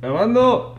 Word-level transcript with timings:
¡Grabando! 0.00 0.76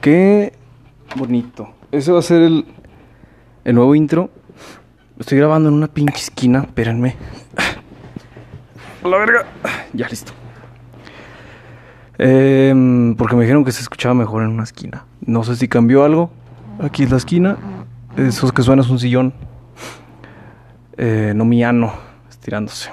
Qué 0.00 0.52
bonito. 1.16 1.68
Ese 1.90 2.12
va 2.12 2.20
a 2.20 2.22
ser 2.22 2.42
el, 2.42 2.64
el 3.64 3.74
nuevo 3.74 3.96
intro. 3.96 4.30
Estoy 5.18 5.38
grabando 5.38 5.68
en 5.68 5.74
una 5.74 5.88
pinche 5.88 6.22
esquina. 6.22 6.60
Espérenme. 6.60 7.16
La 9.04 9.16
verga. 9.16 9.46
Ya 9.92 10.08
listo. 10.08 10.32
Em, 12.18 13.14
porque 13.14 13.36
me 13.36 13.42
dijeron 13.42 13.64
que 13.64 13.72
se 13.72 13.80
escuchaba 13.80 14.14
mejor 14.14 14.42
en 14.42 14.50
una 14.50 14.64
esquina. 14.64 15.04
No 15.24 15.44
sé 15.44 15.56
si 15.56 15.68
cambió 15.68 16.04
algo. 16.04 16.30
Aquí 16.80 17.04
es 17.04 17.10
la 17.10 17.16
esquina. 17.16 17.56
Esos 18.16 18.52
que 18.52 18.62
suena 18.62 18.82
es 18.82 18.88
un 18.88 18.98
sillón. 18.98 19.32
Eh, 20.96 21.32
no 21.34 21.44
miano. 21.44 21.92
Estirándose. 22.28 22.90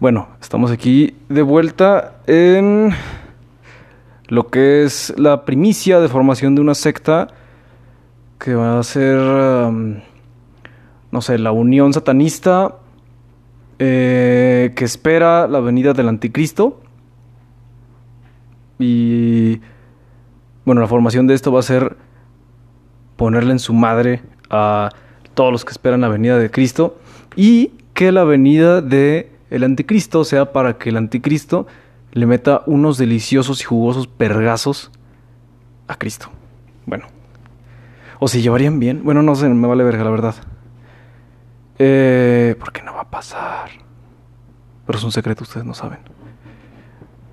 Bueno, 0.00 0.28
estamos 0.40 0.70
aquí 0.70 1.16
de 1.28 1.42
vuelta 1.42 2.16
en 2.26 2.92
lo 4.28 4.48
que 4.48 4.84
es 4.84 5.14
la 5.16 5.44
primicia 5.44 6.00
de 6.00 6.08
formación 6.08 6.54
de 6.54 6.60
una 6.60 6.74
secta 6.74 7.28
que 8.38 8.54
va 8.54 8.78
a 8.78 8.82
ser, 8.82 9.18
no 9.18 10.00
sé, 11.20 11.38
la 11.38 11.50
unión 11.50 11.92
satanista 11.92 12.76
eh, 13.78 14.72
que 14.74 14.84
espera 14.84 15.46
la 15.46 15.60
venida 15.60 15.92
del 15.92 16.08
anticristo. 16.08 16.80
Y 18.78 19.60
bueno, 20.64 20.80
la 20.80 20.86
formación 20.86 21.26
de 21.26 21.34
esto 21.34 21.52
va 21.52 21.60
a 21.60 21.62
ser 21.62 21.96
ponerle 23.16 23.52
en 23.52 23.58
su 23.58 23.72
madre 23.72 24.22
a 24.50 24.90
todos 25.34 25.52
los 25.52 25.64
que 25.64 25.72
esperan 25.72 26.00
la 26.00 26.08
venida 26.08 26.38
de 26.38 26.50
Cristo 26.50 26.98
y 27.36 27.72
que 27.94 28.12
la 28.12 28.24
venida 28.24 28.80
de 28.80 29.30
el 29.50 29.64
anticristo 29.64 30.24
sea 30.24 30.52
para 30.52 30.78
que 30.78 30.90
el 30.90 30.96
anticristo 30.96 31.66
le 32.12 32.26
meta 32.26 32.62
unos 32.66 32.98
deliciosos 32.98 33.60
y 33.60 33.64
jugosos 33.64 34.06
pergazos 34.06 34.90
a 35.88 35.96
Cristo. 35.96 36.30
Bueno. 36.86 37.06
O 38.20 38.28
si 38.28 38.42
llevarían 38.42 38.80
bien. 38.80 39.02
Bueno, 39.04 39.22
no 39.22 39.34
sé, 39.34 39.48
me 39.48 39.66
vale 39.68 39.84
verga, 39.84 40.04
la 40.04 40.10
verdad. 40.10 40.34
Eh, 41.78 42.56
porque 42.58 42.82
no 42.82 42.94
va 42.94 43.02
a 43.02 43.10
pasar. 43.10 43.70
Pero 44.86 44.98
es 44.98 45.04
un 45.04 45.12
secreto, 45.12 45.44
ustedes 45.44 45.66
no 45.66 45.74
saben. 45.74 45.98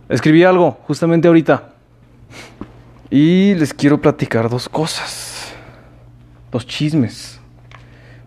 Escribí 0.10 0.44
algo 0.44 0.78
justamente 0.88 1.28
ahorita. 1.28 1.70
Y 3.10 3.56
les 3.56 3.74
quiero 3.74 4.00
platicar 4.00 4.50
dos 4.50 4.70
cosas. 4.70 5.54
Dos 6.52 6.68
chismes. 6.68 7.40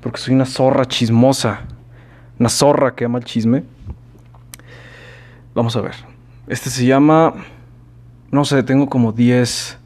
Porque 0.00 0.18
soy 0.18 0.34
una 0.34 0.46
zorra 0.46 0.86
chismosa. 0.86 1.60
Una 2.38 2.48
zorra 2.48 2.94
que 2.94 3.04
ama 3.04 3.18
el 3.18 3.24
chisme. 3.24 3.64
Vamos 5.54 5.76
a 5.76 5.80
ver. 5.80 5.94
Este 6.46 6.70
se 6.70 6.86
llama... 6.86 7.34
No 8.30 8.44
sé, 8.44 8.62
tengo 8.62 8.88
como 8.88 9.12
10 9.12 9.78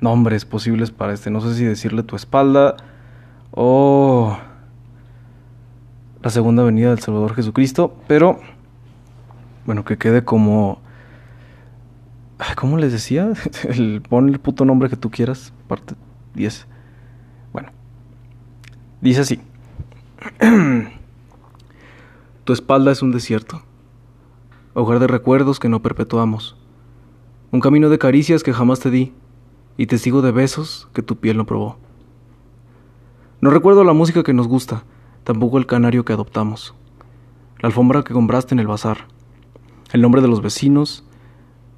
nombres 0.00 0.44
posibles 0.44 0.90
para 0.90 1.12
este. 1.12 1.30
No 1.30 1.40
sé 1.40 1.54
si 1.54 1.64
decirle 1.64 2.02
tu 2.02 2.16
espalda 2.16 2.76
o 3.50 4.38
la 6.26 6.30
segunda 6.30 6.64
venida 6.64 6.90
del 6.90 6.98
Salvador 6.98 7.36
Jesucristo. 7.36 7.94
Pero, 8.08 8.40
bueno, 9.64 9.84
que 9.84 9.96
quede 9.96 10.24
como... 10.24 10.80
¿Cómo 12.56 12.78
les 12.78 12.90
decía? 12.90 13.32
El, 13.62 14.02
pon 14.02 14.28
el 14.28 14.40
puto 14.40 14.64
nombre 14.64 14.90
que 14.90 14.96
tú 14.96 15.08
quieras. 15.08 15.52
Parte 15.68 15.94
10. 16.34 16.66
Bueno. 17.52 17.68
Dice 19.00 19.20
así. 19.20 19.40
tu 22.44 22.52
espalda 22.52 22.90
es 22.90 23.02
un 23.02 23.12
desierto 23.12 23.62
hogar 24.74 24.98
de 24.98 25.06
recuerdos 25.06 25.60
que 25.60 25.68
no 25.68 25.80
perpetuamos, 25.80 26.56
un 27.52 27.60
camino 27.60 27.88
de 27.88 27.98
caricias 27.98 28.42
que 28.42 28.52
jamás 28.52 28.80
te 28.80 28.90
di, 28.90 29.14
y 29.78 29.86
testigo 29.86 30.20
de 30.22 30.32
besos 30.32 30.88
que 30.92 31.02
tu 31.02 31.16
piel 31.16 31.36
no 31.38 31.46
probó. 31.46 31.78
No 33.40 33.48
recuerdo 33.48 33.84
la 33.84 33.94
música 33.94 34.22
que 34.22 34.34
nos 34.34 34.48
gusta, 34.48 34.84
tampoco 35.26 35.58
el 35.58 35.66
canario 35.66 36.04
que 36.04 36.12
adoptamos, 36.12 36.72
la 37.58 37.66
alfombra 37.66 38.04
que 38.04 38.14
compraste 38.14 38.54
en 38.54 38.60
el 38.60 38.68
bazar, 38.68 39.08
el 39.92 40.00
nombre 40.00 40.22
de 40.22 40.28
los 40.28 40.40
vecinos 40.40 41.04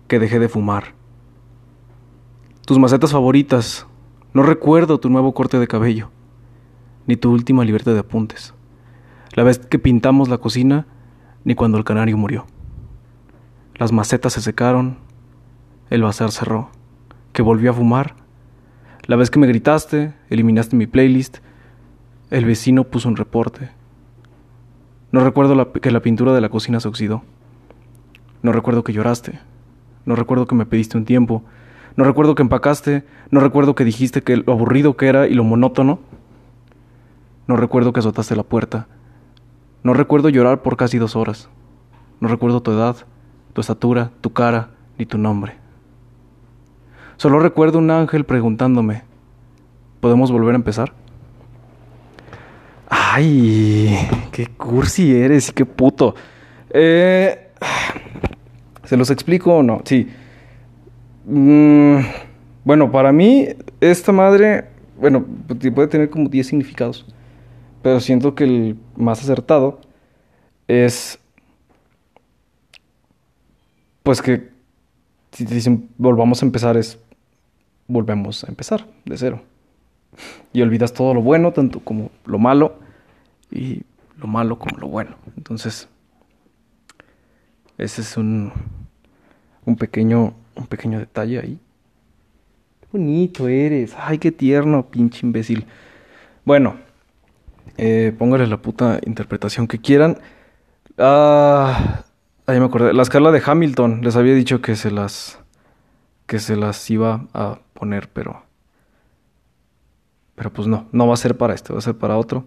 que 0.07 0.19
dejé 0.19 0.39
de 0.39 0.51
fumar, 0.51 0.93
tus 2.67 2.79
macetas 2.79 3.13
favoritas, 3.13 3.87
no 4.35 4.43
recuerdo 4.43 5.01
tu 5.01 5.09
nuevo 5.09 5.33
corte 5.33 5.59
de 5.59 5.67
cabello, 5.67 6.11
ni 7.07 7.17
tu 7.17 7.33
última 7.33 7.65
libertad 7.65 7.95
de 7.95 8.01
apuntes, 8.01 8.53
la 9.33 9.45
vez 9.45 9.59
que 9.59 9.79
pintamos 9.79 10.29
la 10.29 10.37
cocina, 10.37 10.87
ni 11.45 11.55
cuando 11.55 11.79
el 11.79 11.85
canario 11.85 12.19
murió. 12.19 12.45
Las 13.77 13.93
macetas 13.93 14.35
se 14.35 14.43
secaron, 14.43 14.99
el 15.89 16.03
bazar 16.03 16.33
cerró, 16.33 16.69
que 17.33 17.41
volvió 17.41 17.71
a 17.71 17.75
fumar. 17.75 18.15
La 19.07 19.17
vez 19.17 19.31
que 19.31 19.39
me 19.39 19.47
gritaste, 19.47 20.13
eliminaste 20.29 20.77
mi 20.77 20.87
playlist, 20.87 21.39
el 22.31 22.44
vecino 22.44 22.84
puso 22.84 23.09
un 23.09 23.16
reporte. 23.16 23.71
No 25.12 25.25
recuerdo 25.25 25.72
que 25.72 25.91
la 25.91 26.00
pintura 26.00 26.33
de 26.33 26.41
la 26.41 26.49
cocina 26.49 26.81
se 26.81 26.89
oxidó. 26.89 27.22
No 28.43 28.53
recuerdo 28.53 28.84
que 28.84 28.93
lloraste. 28.93 29.39
No 30.05 30.15
recuerdo 30.15 30.47
que 30.47 30.55
me 30.55 30.67
pediste 30.67 30.97
un 30.97 31.05
tiempo. 31.05 31.43
No 31.97 32.05
recuerdo 32.05 32.34
que 32.34 32.43
empacaste. 32.43 33.05
No 33.31 33.41
recuerdo 33.41 33.75
que 33.75 33.84
dijiste 33.84 34.22
que 34.22 34.37
lo 34.37 34.53
aburrido 34.53 34.97
que 34.97 35.09
era 35.09 35.27
y 35.27 35.34
lo 35.34 35.44
monótono. 35.44 36.00
No 37.47 37.56
recuerdo 37.56 37.93
que 37.93 38.00
azotaste 38.00 38.37
la 38.37 38.43
puerta. 38.43 38.87
No 39.83 39.94
recuerdo 39.94 40.28
llorar 40.28 40.62
por 40.62 40.77
casi 40.77 40.99
dos 40.99 41.17
horas. 41.17 41.49
No 42.21 42.28
recuerdo 42.28 42.62
tu 42.62 42.72
edad 42.72 42.97
tu 43.59 43.61
estatura, 43.61 44.12
tu 44.21 44.33
cara 44.33 44.71
ni 44.99 45.05
tu 45.05 45.19
nombre. 45.19 45.56
Solo 47.17 47.41
recuerdo 47.41 47.78
un 47.78 47.91
ángel 47.91 48.25
preguntándome, 48.25 49.03
¿podemos 49.99 50.31
volver 50.31 50.55
a 50.55 50.59
empezar? 50.59 50.93
Ay, 52.88 53.97
qué 54.32 54.47
cursi 54.47 55.15
eres 55.15 55.50
y 55.50 55.53
qué 55.53 55.66
puto. 55.66 56.15
Eh, 56.71 57.49
¿Se 58.84 58.97
los 58.97 59.10
explico 59.10 59.56
o 59.56 59.62
no? 59.62 59.82
Sí. 59.84 60.09
Mm, 61.26 61.99
bueno, 62.65 62.91
para 62.91 63.12
mí, 63.12 63.49
esta 63.81 64.12
madre, 64.12 64.69
bueno, 64.99 65.25
puede 65.75 65.88
tener 65.88 66.10
como 66.10 66.28
10 66.28 66.47
significados. 66.47 67.06
Pero 67.82 68.00
siento 68.00 68.34
que 68.34 68.44
el 68.44 68.78
más 68.97 69.20
acertado 69.22 69.81
es 70.66 71.19
pues 74.03 74.22
que 74.22 74.49
si 75.32 75.44
te 75.44 75.55
dicen 75.55 75.91
volvamos 75.99 76.43
a 76.43 76.47
empezar 76.47 76.76
es 76.76 76.99
volvemos 77.87 78.44
a 78.44 78.49
empezar 78.49 78.87
de 79.05 79.16
cero. 79.16 79.43
Y 80.53 80.62
olvidas 80.62 80.93
todo 80.93 81.15
lo 81.15 81.23
bueno, 81.23 81.53
tanto 81.53 81.81
como 81.81 82.11
lo 82.25 82.39
malo, 82.39 82.79
y 83.51 83.83
lo 84.17 84.27
malo 84.27 84.59
como 84.59 84.79
lo 84.79 84.89
bueno. 84.89 85.17
Entonces, 85.37 85.89
ese 87.77 88.01
es 88.01 88.17
un, 88.17 88.53
un 89.65 89.77
pequeño, 89.77 90.34
un 90.55 90.67
pequeño 90.67 90.99
detalle 90.99 91.39
ahí. 91.39 91.59
Qué 92.81 92.87
bonito 92.93 93.49
eres. 93.49 93.95
Ay, 93.99 94.19
qué 94.19 94.33
tierno, 94.33 94.87
pinche 94.87 95.27
imbécil. 95.27 95.67
Bueno, 96.45 96.77
eh, 97.77 98.15
póngale 98.19 98.47
la 98.47 98.56
puta 98.56 99.00
interpretación 99.05 99.67
que 99.69 99.79
quieran. 99.79 100.19
Ah, 100.97 102.05
Ahí 102.49 102.59
me 102.61 102.65
acordé. 102.65 102.94
La 102.94 103.03
escala 103.03 103.31
de 103.31 103.43
Hamilton. 103.44 104.00
Les 104.03 104.17
había 104.17 104.32
dicho 104.35 104.62
que 104.62 104.75
se 104.75 104.91
las. 104.91 105.38
que 106.26 106.38
se 106.38 106.56
las 106.56 106.91
iba 106.91 107.26
a 107.35 107.59
poner, 107.75 108.09
pero. 108.09 108.43
Pero 110.38 110.52
pues 110.52 110.69
no. 110.69 110.87
No 110.93 111.08
va 111.08 111.14
a 111.14 111.19
ser 111.19 111.37
para 111.37 111.52
este, 111.52 111.73
va 111.73 111.81
a 111.81 111.82
ser 111.82 111.96
para 111.96 112.17
otro. 112.17 112.44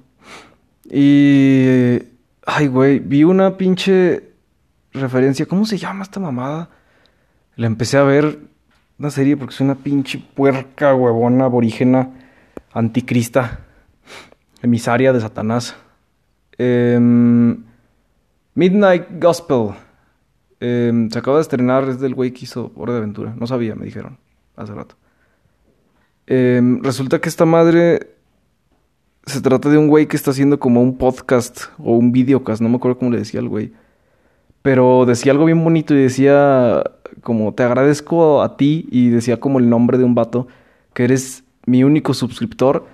Y. 0.89 1.99
Ay, 2.45 2.67
güey. 2.67 2.99
Vi 2.99 3.25
una 3.25 3.57
pinche 3.57 4.31
referencia. 4.93 5.45
¿Cómo 5.45 5.65
se 5.65 5.77
llama 5.77 6.03
esta 6.03 6.19
mamada? 6.19 6.69
La 7.57 7.67
empecé 7.67 7.97
a 7.97 8.03
ver. 8.03 8.39
Una 8.97 9.09
serie 9.09 9.35
porque 9.35 9.53
soy 9.53 9.65
una 9.65 9.75
pinche 9.75 10.19
puerca, 10.19 10.93
huevona, 10.93 11.45
aborígena, 11.45 12.11
anticrista, 12.71 13.61
emisaria 14.61 15.11
de 15.11 15.19
Satanás. 15.19 15.75
Em, 16.57 17.63
Midnight 18.53 19.07
Gospel. 19.19 19.71
Em, 20.59 21.09
se 21.09 21.17
acaba 21.17 21.37
de 21.37 21.41
estrenar, 21.41 21.89
es 21.89 21.99
del 21.99 22.13
güey 22.13 22.31
que 22.31 22.45
hizo 22.45 22.71
Hora 22.75 22.93
de 22.93 22.99
Aventura. 22.99 23.33
No 23.35 23.47
sabía, 23.47 23.75
me 23.75 23.85
dijeron 23.85 24.17
hace 24.55 24.73
rato. 24.73 24.95
Em, 26.33 26.81
resulta 26.81 27.19
que 27.19 27.27
esta 27.27 27.45
madre 27.45 28.07
se 29.25 29.41
trata 29.41 29.67
de 29.67 29.77
un 29.77 29.89
güey 29.89 30.07
que 30.07 30.15
está 30.15 30.31
haciendo 30.31 30.59
como 30.61 30.81
un 30.81 30.97
podcast 30.97 31.63
o 31.77 31.97
un 31.97 32.13
videocast, 32.13 32.61
no 32.61 32.69
me 32.69 32.77
acuerdo 32.77 32.99
cómo 32.99 33.11
le 33.11 33.17
decía 33.17 33.41
el 33.41 33.49
güey. 33.49 33.73
pero 34.61 35.05
decía 35.05 35.33
algo 35.33 35.43
bien 35.45 35.61
bonito 35.61 35.93
y 35.93 35.97
decía 35.97 36.83
como 37.21 37.53
te 37.53 37.63
agradezco 37.63 38.41
a 38.43 38.55
ti 38.55 38.87
y 38.91 39.09
decía 39.09 39.41
como 39.41 39.59
el 39.59 39.69
nombre 39.69 39.97
de 39.97 40.05
un 40.05 40.15
vato 40.15 40.47
que 40.93 41.03
eres 41.03 41.43
mi 41.65 41.83
único 41.83 42.13
suscriptor 42.13 42.85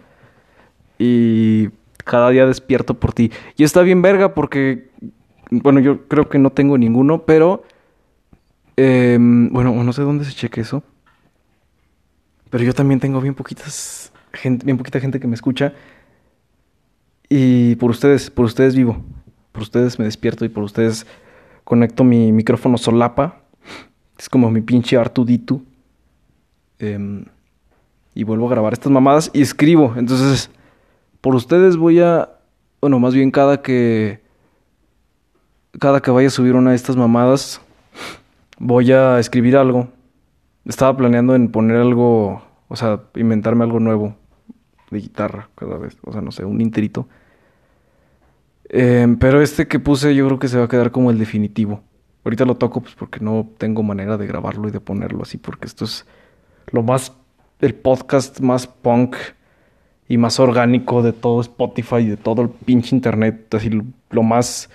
y 0.97 1.69
cada 2.05 2.31
día 2.31 2.47
despierto 2.47 2.95
por 2.95 3.13
ti. 3.13 3.31
Y 3.55 3.63
está 3.63 3.83
bien 3.83 4.01
verga 4.01 4.33
porque, 4.33 4.89
bueno, 5.51 5.79
yo 5.79 6.07
creo 6.07 6.27
que 6.29 6.39
no 6.39 6.51
tengo 6.51 6.77
ninguno, 6.77 7.23
pero, 7.25 7.63
em, 8.77 9.49
bueno, 9.53 9.83
no 9.83 9.93
sé 9.93 10.01
dónde 10.01 10.25
se 10.25 10.33
cheque 10.33 10.61
eso. 10.61 10.83
Pero 12.49 12.63
yo 12.63 12.73
también 12.73 12.99
tengo 12.99 13.21
bien 13.21 13.35
poquitas 13.35 14.11
bien 14.43 14.77
poquita 14.77 14.99
gente 14.99 15.19
que 15.19 15.27
me 15.27 15.35
escucha. 15.35 15.73
Y 17.29 17.75
por 17.75 17.89
ustedes, 17.89 18.29
por 18.29 18.45
ustedes 18.45 18.75
vivo. 18.75 18.97
Por 19.51 19.63
ustedes 19.63 19.99
me 19.99 20.05
despierto 20.05 20.45
y 20.45 20.49
por 20.49 20.63
ustedes 20.63 21.05
conecto 21.63 22.03
mi 22.03 22.31
micrófono 22.31 22.77
solapa. 22.77 23.41
Es 24.17 24.29
como 24.29 24.49
mi 24.51 24.61
pinche 24.61 24.97
Artuditu. 24.97 25.63
Em, 26.79 27.25
y 28.13 28.23
vuelvo 28.23 28.47
a 28.47 28.51
grabar 28.51 28.73
estas 28.73 28.91
mamadas 28.91 29.29
y 29.33 29.41
escribo. 29.41 29.93
Entonces, 29.97 30.49
por 31.21 31.35
ustedes 31.35 31.77
voy 31.77 31.99
a. 31.99 32.29
Bueno, 32.81 32.99
más 32.99 33.13
bien 33.13 33.31
cada 33.31 33.61
que. 33.61 34.21
Cada 35.79 36.01
que 36.01 36.09
vaya 36.09 36.27
a 36.27 36.31
subir 36.31 36.55
una 36.55 36.71
de 36.71 36.75
estas 36.75 36.95
mamadas, 36.95 37.61
voy 38.57 38.91
a 38.91 39.19
escribir 39.19 39.55
algo. 39.55 39.89
Estaba 40.67 40.95
planeando 40.97 41.35
en 41.35 41.49
poner 41.49 41.77
algo. 41.77 42.43
O 42.67 42.75
sea, 42.75 43.01
inventarme 43.15 43.63
algo 43.63 43.79
nuevo 43.79 44.15
de 44.91 44.99
guitarra 44.99 45.49
cada 45.55 45.77
vez. 45.77 45.97
O 46.03 46.11
sea, 46.11 46.21
no 46.21 46.31
sé, 46.31 46.45
un 46.45 46.61
interito. 46.61 47.07
Em, 48.69 49.17
pero 49.17 49.41
este 49.41 49.67
que 49.67 49.79
puse 49.79 50.13
yo 50.13 50.25
creo 50.27 50.39
que 50.39 50.47
se 50.49 50.57
va 50.57 50.65
a 50.65 50.67
quedar 50.67 50.91
como 50.91 51.11
el 51.11 51.17
definitivo. 51.17 51.81
Ahorita 52.25 52.43
lo 52.43 52.55
toco 52.55 52.81
pues 52.81 52.95
porque 52.95 53.21
no 53.21 53.47
tengo 53.57 53.83
manera 53.83 54.17
de 54.17 54.27
grabarlo 54.27 54.67
y 54.67 54.71
de 54.71 54.81
ponerlo 54.81 55.23
así 55.23 55.37
porque 55.37 55.67
esto 55.67 55.85
es 55.85 56.05
lo 56.71 56.83
más 56.83 57.13
el 57.61 57.73
podcast 57.73 58.41
más 58.41 58.67
punk 58.67 59.15
y 60.07 60.17
más 60.17 60.39
orgánico 60.39 61.01
de 61.01 61.13
todo 61.13 61.41
Spotify 61.41 61.97
y 61.97 62.07
de 62.07 62.17
todo 62.17 62.41
el 62.41 62.49
pinche 62.49 62.95
internet, 62.95 63.53
así 63.53 63.69
lo, 64.09 64.23
más 64.23 64.69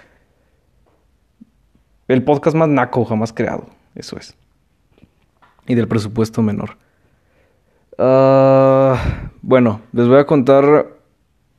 el 2.09 2.23
podcast 2.23 2.57
más 2.57 2.69
naco 2.69 3.05
jamás 3.05 3.33
creado, 3.33 3.67
eso 3.95 4.19
es. 4.19 4.35
Y 5.67 5.75
del 5.75 5.89
presupuesto 5.89 6.43
menor. 6.43 6.77
Ah, 7.99 9.31
bueno, 9.43 9.81
les 9.93 10.09
voy 10.09 10.19
a 10.19 10.27
contar 10.27 10.89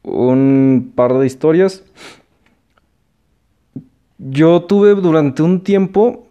un 0.04 0.92
par 0.96 1.14
de 1.14 1.26
historias. 1.26 1.84
Yo 4.18 4.64
tuve 4.64 4.96
durante 4.96 5.42
un 5.42 5.62
tiempo, 5.62 6.28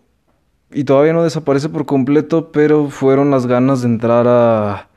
y 0.71 0.85
todavía 0.85 1.13
no 1.13 1.23
desaparece 1.23 1.69
por 1.69 1.87
completo, 1.87 2.53
pero 2.53 2.89
fueron 2.89 3.31
las 3.31 3.47
ganas 3.47 3.83
de 3.83 3.89
entrar 3.89 4.27
a, 4.29 4.89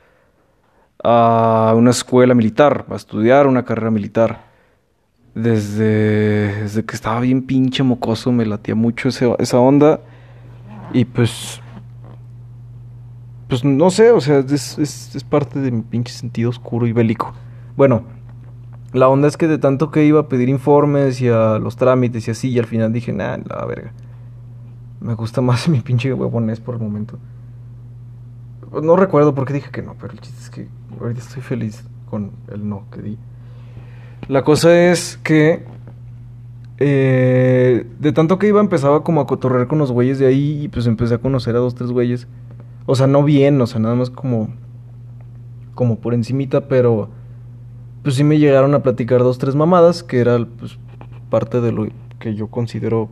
a 1.04 1.74
una 1.76 1.92
escuela 1.92 2.34
militar, 2.34 2.86
a 2.90 2.96
estudiar 2.96 3.48
una 3.48 3.66
carrera 3.66 3.92
militar. 3.92 4.46
Desde, 5.34 6.62
desde 6.62 6.86
que 6.86 6.96
estaba 6.96 7.20
bien 7.20 7.46
pinche 7.46 7.84
mocoso 7.84 8.32
me 8.32 8.46
latía 8.46 8.76
mucho 8.76 9.10
esa 9.10 9.60
onda. 9.60 10.00
Y 10.94 11.06
pues... 11.06 11.62
Pues 13.48 13.64
no 13.64 13.90
sé, 13.92 14.12
o 14.12 14.22
sea, 14.22 14.40
es, 14.40 14.78
es 14.80 15.24
parte 15.24 15.60
de 15.60 15.72
mi 15.72 15.82
pinche 15.82 16.14
sentido 16.14 16.50
oscuro 16.50 16.88
y 16.88 16.94
bélico. 16.94 17.34
Bueno, 17.78 18.04
la 18.96 19.10
onda 19.10 19.28
es 19.28 19.36
que 19.36 19.50
de 19.50 19.58
tanto 19.58 19.92
que 19.92 20.06
iba 20.06 20.22
a 20.22 20.30
pedir 20.30 20.48
informes 20.48 21.20
y 21.20 21.28
a 21.28 21.60
los 21.60 21.76
trámites 21.76 22.30
y 22.30 22.32
así, 22.32 22.50
y 22.50 22.60
al 22.60 22.66
final 22.66 22.94
dije, 22.94 23.12
nah, 23.12 23.38
la 23.38 23.66
verga. 23.66 23.92
Me 25.02 25.16
gusta 25.16 25.42
más 25.42 25.68
mi 25.70 25.82
pinche 25.82 26.14
huevonés 26.14 26.62
por 26.62 26.76
el 26.76 26.82
momento. 26.82 27.20
No 28.82 28.96
recuerdo 28.96 29.36
por 29.36 29.46
qué 29.46 29.54
dije 29.54 29.70
que 29.70 29.82
no, 29.82 29.96
pero 30.00 30.14
el 30.14 30.22
chiste 30.22 30.40
es 30.40 30.50
que 30.50 30.68
ahorita 30.98 31.20
estoy 31.20 31.42
feliz 31.42 31.84
con 32.10 32.32
el 32.48 32.70
no 32.70 32.86
que 32.90 33.02
di. 33.02 33.18
La 34.30 34.44
cosa 34.44 34.74
es 34.74 35.20
que 35.22 35.66
eh, 36.78 37.86
de 38.00 38.12
tanto 38.14 38.40
que 38.40 38.48
iba 38.48 38.62
empezaba 38.62 39.04
como 39.04 39.20
a 39.20 39.28
cotorrear 39.28 39.68
con 39.68 39.78
los 39.78 39.92
güeyes 39.92 40.20
de 40.20 40.28
ahí 40.28 40.64
y 40.64 40.68
pues 40.70 40.88
empecé 40.88 41.16
a 41.16 41.18
conocer 41.18 41.56
a 41.58 41.60
dos, 41.60 41.76
tres 41.76 41.92
güeyes. 41.92 42.30
O 42.86 42.96
sea, 42.96 43.08
no 43.08 43.24
bien, 43.24 43.60
o 43.62 43.68
sea, 43.68 43.80
nada 43.80 43.96
más 43.96 44.10
como 44.10 44.50
como 45.76 46.00
por 46.00 46.14
encimita, 46.14 46.68
pero 46.68 47.10
pues 48.02 48.16
sí 48.16 48.24
me 48.24 48.40
llegaron 48.40 48.74
a 48.74 48.82
platicar 48.82 49.20
dos, 49.20 49.38
tres 49.38 49.56
mamadas, 49.56 50.02
que 50.04 50.20
era 50.20 50.44
pues, 50.58 50.80
parte 51.30 51.62
de 51.62 51.72
lo 51.72 51.88
que 52.18 52.34
yo 52.34 52.48
considero 52.48 53.10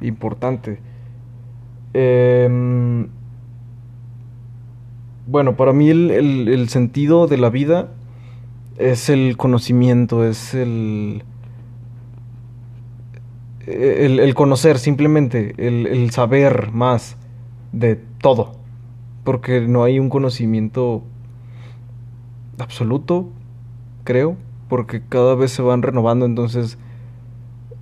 importante. 0.00 0.80
Em, 1.94 3.08
bueno, 5.26 5.56
para 5.56 5.72
mí 5.72 5.88
el, 5.88 6.68
sentido 6.68 7.26
de 7.26 7.38
la 7.38 7.50
vida 7.50 7.88
es 8.76 9.08
el 9.08 9.36
conocimiento, 9.36 10.24
es 10.24 10.54
el, 10.54 11.22
el, 13.66 14.34
conocer 14.34 14.78
simplemente, 14.78 15.54
el, 15.58 15.86
el, 15.86 16.10
saber 16.10 16.72
más 16.72 17.16
de 17.72 17.96
todo, 18.20 18.61
porque 19.24 19.60
no 19.60 19.84
hay 19.84 19.98
un 19.98 20.08
conocimiento 20.08 21.02
absoluto, 22.58 23.28
creo, 24.04 24.36
porque 24.68 25.02
cada 25.08 25.34
vez 25.34 25.52
se 25.52 25.62
van 25.62 25.82
renovando, 25.82 26.26
entonces 26.26 26.78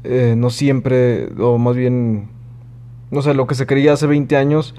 eh, 0.04 0.34
no 0.36 0.50
siempre, 0.50 1.28
o 1.38 1.58
más 1.58 1.76
bien, 1.76 2.28
no 3.10 3.22
sé, 3.22 3.34
lo 3.34 3.46
que 3.46 3.54
se 3.54 3.66
creía 3.66 3.92
hace 3.92 4.06
20 4.06 4.36
años 4.36 4.74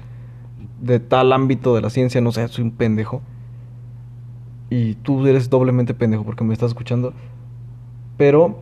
de 0.80 0.98
tal 0.98 1.32
ámbito 1.32 1.74
de 1.74 1.80
la 1.80 1.90
ciencia, 1.90 2.20
no 2.20 2.32
sé, 2.32 2.46
soy 2.48 2.64
un 2.64 2.72
pendejo. 2.72 3.22
Y 4.68 4.94
tú 4.96 5.26
eres 5.26 5.50
doblemente 5.50 5.94
pendejo 5.94 6.24
porque 6.24 6.44
me 6.44 6.54
estás 6.54 6.70
escuchando. 6.70 7.12
Pero 8.16 8.60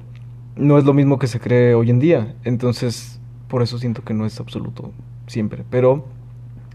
no 0.57 0.77
es 0.77 0.85
lo 0.85 0.93
mismo 0.93 1.19
que 1.19 1.29
se 1.29 1.41
cree 1.41 1.75
hoy 1.75 1.91
en 1.91 2.01
día. 2.01 2.35
Entonces, 2.45 3.21
por 3.49 3.63
eso 3.63 3.79
siento 3.79 4.03
que 4.03 4.13
no 4.13 4.27
es 4.27 4.39
absoluto 4.41 4.91
siempre. 5.27 5.65
Pero 5.71 6.05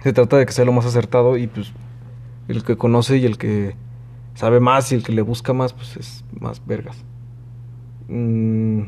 se 0.06 0.14
trata 0.14 0.38
de 0.38 0.46
que 0.46 0.52
sea 0.52 0.66
lo 0.66 0.72
más 0.72 0.86
acertado 0.86 1.36
y 1.36 1.48
pues 1.48 1.72
el 2.48 2.64
que 2.64 2.78
conoce 2.78 3.18
y 3.18 3.26
el 3.26 3.40
que 3.40 3.76
sabe 4.36 4.60
más 4.60 4.92
y 4.92 4.96
el 4.96 5.02
que 5.02 5.12
le 5.12 5.24
busca 5.24 5.52
más, 5.52 5.74
pues 5.74 5.98
es 5.98 6.24
más 6.40 6.64
vergas. 6.64 7.04
Mm, 8.08 8.82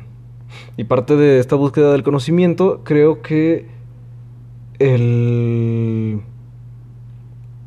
y 0.77 0.83
parte 0.83 1.15
de 1.15 1.39
esta 1.39 1.55
búsqueda 1.55 1.91
del 1.91 2.03
conocimiento, 2.03 2.81
creo 2.83 3.23
que 3.23 3.65
el... 4.77 6.21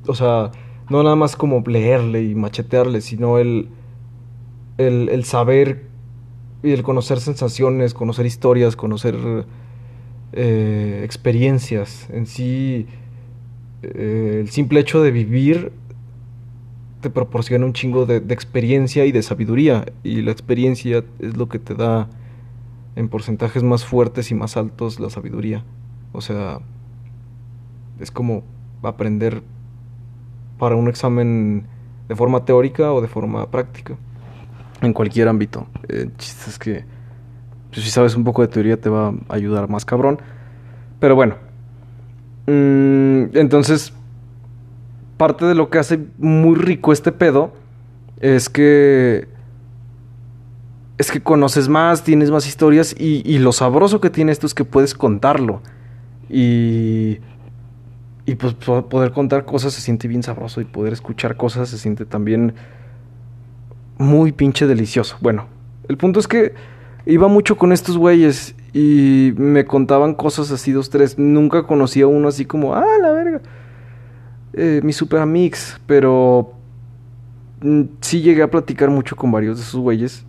O 0.06 0.14
sea, 0.14 0.52
no 0.88 1.02
nada 1.02 1.16
más 1.16 1.34
como 1.34 1.60
leerle 1.66 2.22
y 2.22 2.36
machetearle, 2.36 3.00
sino 3.00 3.38
el, 3.38 3.68
el, 4.78 5.08
el 5.08 5.24
saber 5.24 5.88
y 6.62 6.70
el 6.70 6.84
conocer 6.84 7.18
sensaciones, 7.18 7.94
conocer 7.94 8.26
historias, 8.26 8.76
conocer 8.76 9.16
eh, 10.34 11.00
experiencias. 11.02 12.08
En 12.10 12.26
sí, 12.26 12.86
eh, 13.82 14.38
el 14.40 14.50
simple 14.50 14.80
hecho 14.80 15.02
de 15.02 15.10
vivir 15.10 15.72
te 17.00 17.10
proporciona 17.10 17.64
un 17.64 17.72
chingo 17.72 18.04
de, 18.06 18.16
experiencia 18.16 19.04
y 19.06 19.12
de 19.12 19.22
sabiduría. 19.22 19.86
Y 20.02 20.22
la 20.22 20.32
experiencia 20.32 21.04
es 21.18 21.36
lo 21.36 21.48
que 21.48 21.58
te 21.58 21.74
da 21.74 22.08
en 22.96 23.08
porcentajes 23.08 23.62
más 23.62 23.84
fuertes 23.84 24.30
y 24.30 24.34
más 24.34 24.56
altos 24.56 25.00
la 25.00 25.10
sabiduría. 25.10 25.64
O 26.12 26.20
sea, 26.20 26.60
es 27.98 28.10
como 28.10 28.42
aprender 28.82 29.42
para 30.58 30.76
un 30.76 30.88
examen 30.88 31.66
de 32.08 32.16
forma 32.16 32.44
teórica 32.44 32.92
o 32.92 33.00
de 33.00 33.08
forma 33.08 33.50
práctica. 33.50 33.96
En 34.82 34.92
cualquier 34.92 35.28
ámbito. 35.28 35.66
El 35.88 36.14
chiste 36.16 36.50
es 36.50 36.58
que 36.58 36.84
pues, 37.70 37.84
si 37.84 37.90
sabes 37.90 38.14
un 38.14 38.24
poco 38.24 38.42
de 38.42 38.48
teoría 38.48 38.78
te 38.78 38.90
va 38.90 39.08
a 39.08 39.34
ayudar 39.34 39.68
más 39.68 39.84
cabrón. 39.84 40.20
Pero 40.98 41.14
bueno. 41.14 41.49
Mm, 42.50 43.36
entonces, 43.36 43.92
parte 45.16 45.44
de 45.44 45.54
lo 45.54 45.70
que 45.70 45.78
hace 45.78 46.00
muy 46.18 46.56
rico 46.56 46.92
este 46.92 47.12
pedo 47.12 47.52
es 48.20 48.48
que 48.48 49.28
es 50.98 51.10
que 51.12 51.22
conoces 51.22 51.68
más, 51.68 52.02
tienes 52.02 52.30
más 52.30 52.46
historias 52.46 52.94
y, 52.98 53.38
lo 53.38 53.52
sabroso 53.52 54.00
que 54.02 54.10
tiene 54.10 54.32
esto 54.32 54.46
es 54.46 54.52
que 54.52 54.64
puedes 54.64 54.94
contarlo. 54.94 55.62
Y, 56.28 57.20
y 58.26 58.34
pues 58.34 58.52
poder 58.54 59.12
contar 59.12 59.46
cosas 59.46 59.72
se 59.72 59.80
siente 59.80 60.08
bien 60.08 60.22
sabroso 60.22 60.60
y 60.60 60.64
poder 60.64 60.92
escuchar 60.92 61.36
cosas 61.36 61.70
se 61.70 61.78
siente 61.78 62.04
también 62.04 62.54
muy 63.96 64.32
pinche 64.32 64.66
delicioso. 64.66 65.16
Bueno, 65.22 65.46
el 65.88 65.96
punto 65.96 66.20
es 66.20 66.28
que 66.28 66.52
iba 67.06 67.28
mucho 67.28 67.56
con 67.56 67.72
estos 67.72 67.96
güeyes 67.96 68.54
y 68.72 69.32
me 69.36 69.64
contaban 69.64 70.14
cosas 70.14 70.50
así, 70.50 70.72
dos, 70.72 70.90
tres. 70.90 71.18
Nunca 71.18 71.64
conocía 71.64 72.06
uno 72.06 72.28
así 72.28 72.44
como, 72.44 72.74
ah, 72.74 72.84
la 73.00 73.10
verga 73.12 73.40
eh, 74.52 74.80
mi 74.82 74.92
super 74.92 75.20
amix, 75.20 75.80
pero 75.86 76.54
mm, 77.62 77.82
sí 78.00 78.20
llegué 78.20 78.42
a 78.42 78.50
platicar 78.50 78.90
mucho 78.90 79.14
con 79.14 79.30
varios 79.30 79.58
de 79.58 79.62
esos 79.62 79.80
güeyes 79.80 80.24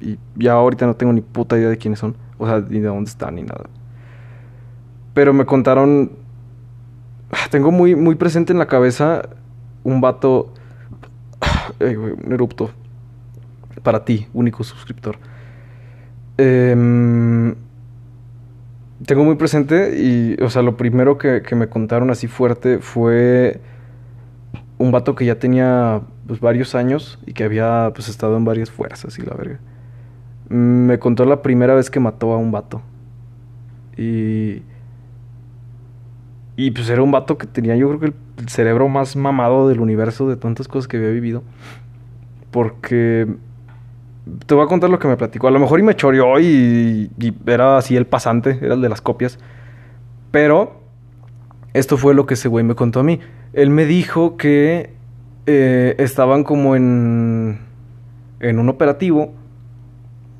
y 0.00 0.18
ya 0.34 0.52
ahorita 0.52 0.86
no 0.86 0.96
tengo 0.96 1.12
ni 1.12 1.20
puta 1.20 1.58
idea 1.58 1.68
de 1.68 1.76
quiénes 1.76 1.98
son, 1.98 2.16
o 2.38 2.46
sea, 2.46 2.60
ni 2.60 2.80
de 2.80 2.88
dónde 2.88 3.10
están 3.10 3.34
ni 3.34 3.42
nada. 3.42 3.64
Pero 5.14 5.32
me 5.32 5.46
contaron. 5.46 6.12
Tengo 7.50 7.70
muy, 7.70 7.94
muy 7.94 8.14
presente 8.14 8.52
en 8.52 8.58
la 8.58 8.66
cabeza 8.66 9.28
un 9.82 10.00
vato. 10.00 10.52
un 11.80 12.32
erupto. 12.32 12.70
Para 13.82 14.04
ti, 14.04 14.26
único 14.34 14.64
suscriptor. 14.64 15.18
Em, 16.38 17.54
tengo 19.04 19.24
muy 19.24 19.36
presente 19.36 19.98
y, 19.98 20.42
o 20.42 20.50
sea, 20.50 20.62
lo 20.62 20.76
primero 20.76 21.18
que, 21.18 21.42
me 21.54 21.68
contaron 21.68 22.10
así 22.10 22.26
fuerte 22.26 22.78
fue 22.78 23.60
un 24.78 24.92
vato 24.92 25.14
que 25.14 25.24
ya 25.24 25.38
tenía 25.38 26.02
pues, 26.26 26.40
varios 26.40 26.74
años 26.74 27.18
y 27.26 27.32
que 27.32 27.44
había 27.44 27.90
pues 27.94 28.08
estado 28.08 28.36
en 28.36 28.44
varias 28.44 28.70
fuerzas 28.70 29.18
y 29.18 29.22
la 29.22 29.34
verga. 29.34 29.58
Me 30.48 30.98
contó 30.98 31.24
la 31.24 31.42
primera 31.42 31.74
vez 31.74 31.90
que 31.90 32.00
mató 32.00 32.32
a 32.32 32.36
un 32.36 32.52
vato. 32.52 32.82
Y. 33.96 34.62
Y 36.58 36.70
pues 36.70 36.88
era 36.88 37.02
un 37.02 37.10
vato 37.10 37.36
que 37.36 37.46
tenía, 37.46 37.76
yo 37.76 37.86
creo 37.88 38.00
que 38.00 38.06
el 38.40 38.48
cerebro 38.48 38.88
más 38.88 39.14
mamado 39.14 39.68
del 39.68 39.80
universo 39.80 40.26
de 40.28 40.36
tantas 40.36 40.68
cosas 40.68 40.88
que 40.88 40.96
había 40.96 41.10
vivido. 41.10 41.42
Porque. 42.50 43.26
Te 44.46 44.54
voy 44.54 44.64
a 44.64 44.66
contar 44.66 44.90
lo 44.90 44.98
que 44.98 45.08
me 45.08 45.16
platicó. 45.16 45.48
A 45.48 45.50
lo 45.50 45.58
mejor 45.60 45.80
y 45.80 45.82
me 45.82 45.94
choreó 45.94 46.40
y, 46.40 47.10
y 47.18 47.34
era 47.46 47.78
así 47.78 47.96
el 47.96 48.06
pasante, 48.06 48.58
era 48.60 48.74
el 48.74 48.80
de 48.80 48.88
las 48.88 49.00
copias. 49.00 49.38
Pero. 50.30 50.84
Esto 51.76 51.98
fue 51.98 52.14
lo 52.14 52.24
que 52.24 52.32
ese 52.32 52.48
güey 52.48 52.64
me 52.64 52.74
contó 52.74 53.00
a 53.00 53.02
mí. 53.02 53.20
Él 53.52 53.68
me 53.68 53.84
dijo 53.84 54.38
que 54.38 54.94
eh, 55.44 55.94
estaban 55.98 56.42
como 56.42 56.74
en, 56.74 57.58
en 58.40 58.58
un 58.58 58.70
operativo 58.70 59.34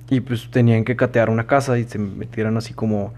y 0.09 0.21
pues 0.21 0.51
tenían 0.51 0.85
que 0.85 0.97
catear 0.97 1.29
una 1.29 1.47
casa 1.47 1.79
y 1.79 1.85
se 1.85 1.99
metieran 1.99 2.57
así 2.57 2.73
como, 2.73 3.13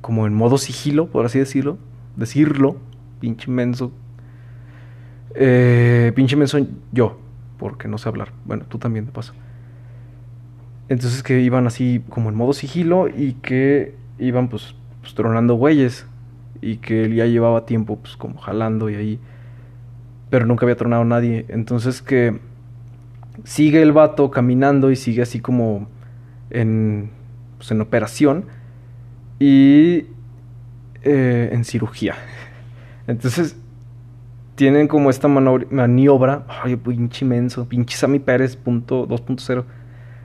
como 0.00 0.26
en 0.26 0.34
modo 0.34 0.58
sigilo, 0.58 1.06
por 1.06 1.24
así 1.26 1.38
decirlo. 1.38 1.78
Decirlo, 2.16 2.76
pinche 3.20 3.48
menso. 3.48 3.92
Eh, 5.36 6.12
pinche 6.16 6.34
menso 6.34 6.58
yo, 6.90 7.18
porque 7.60 7.86
no 7.86 7.98
sé 7.98 8.08
hablar. 8.08 8.32
Bueno, 8.46 8.64
tú 8.66 8.78
también 8.78 9.04
de 9.04 9.12
paso. 9.12 9.34
Entonces 10.88 11.22
que 11.22 11.40
iban 11.40 11.66
así 11.66 12.02
como 12.08 12.30
en 12.30 12.34
modo 12.34 12.54
sigilo 12.54 13.06
y 13.06 13.34
que 13.34 13.94
iban 14.18 14.48
pues, 14.48 14.74
pues 15.02 15.14
tronando 15.14 15.54
güeyes. 15.54 16.06
Y 16.62 16.78
que 16.78 17.04
él 17.04 17.14
ya 17.14 17.26
llevaba 17.26 17.66
tiempo 17.66 17.96
pues 17.96 18.16
como 18.16 18.38
jalando 18.38 18.90
y 18.90 18.94
ahí 18.94 19.20
pero 20.30 20.46
nunca 20.46 20.64
había 20.64 20.76
tronado 20.76 21.04
nadie. 21.04 21.44
Entonces 21.48 22.00
que 22.00 22.40
sigue 23.44 23.82
el 23.82 23.92
vato 23.92 24.30
caminando 24.30 24.90
y 24.90 24.96
sigue 24.96 25.22
así 25.22 25.40
como 25.40 25.88
en, 26.50 27.10
pues, 27.58 27.70
en 27.72 27.80
operación 27.80 28.46
y 29.38 30.06
eh, 31.02 31.50
en 31.52 31.64
cirugía. 31.64 32.14
Entonces 33.06 33.56
tienen 34.60 34.88
como 34.88 35.08
esta 35.08 35.26
maniobra, 35.26 36.44
ay, 36.46 36.76
pinche 36.76 37.24
inmenso, 37.24 37.66
pinche 37.66 37.96
Sammy 37.96 38.18
Pérez 38.18 38.56
punto 38.56 39.08
2.0. 39.08 39.64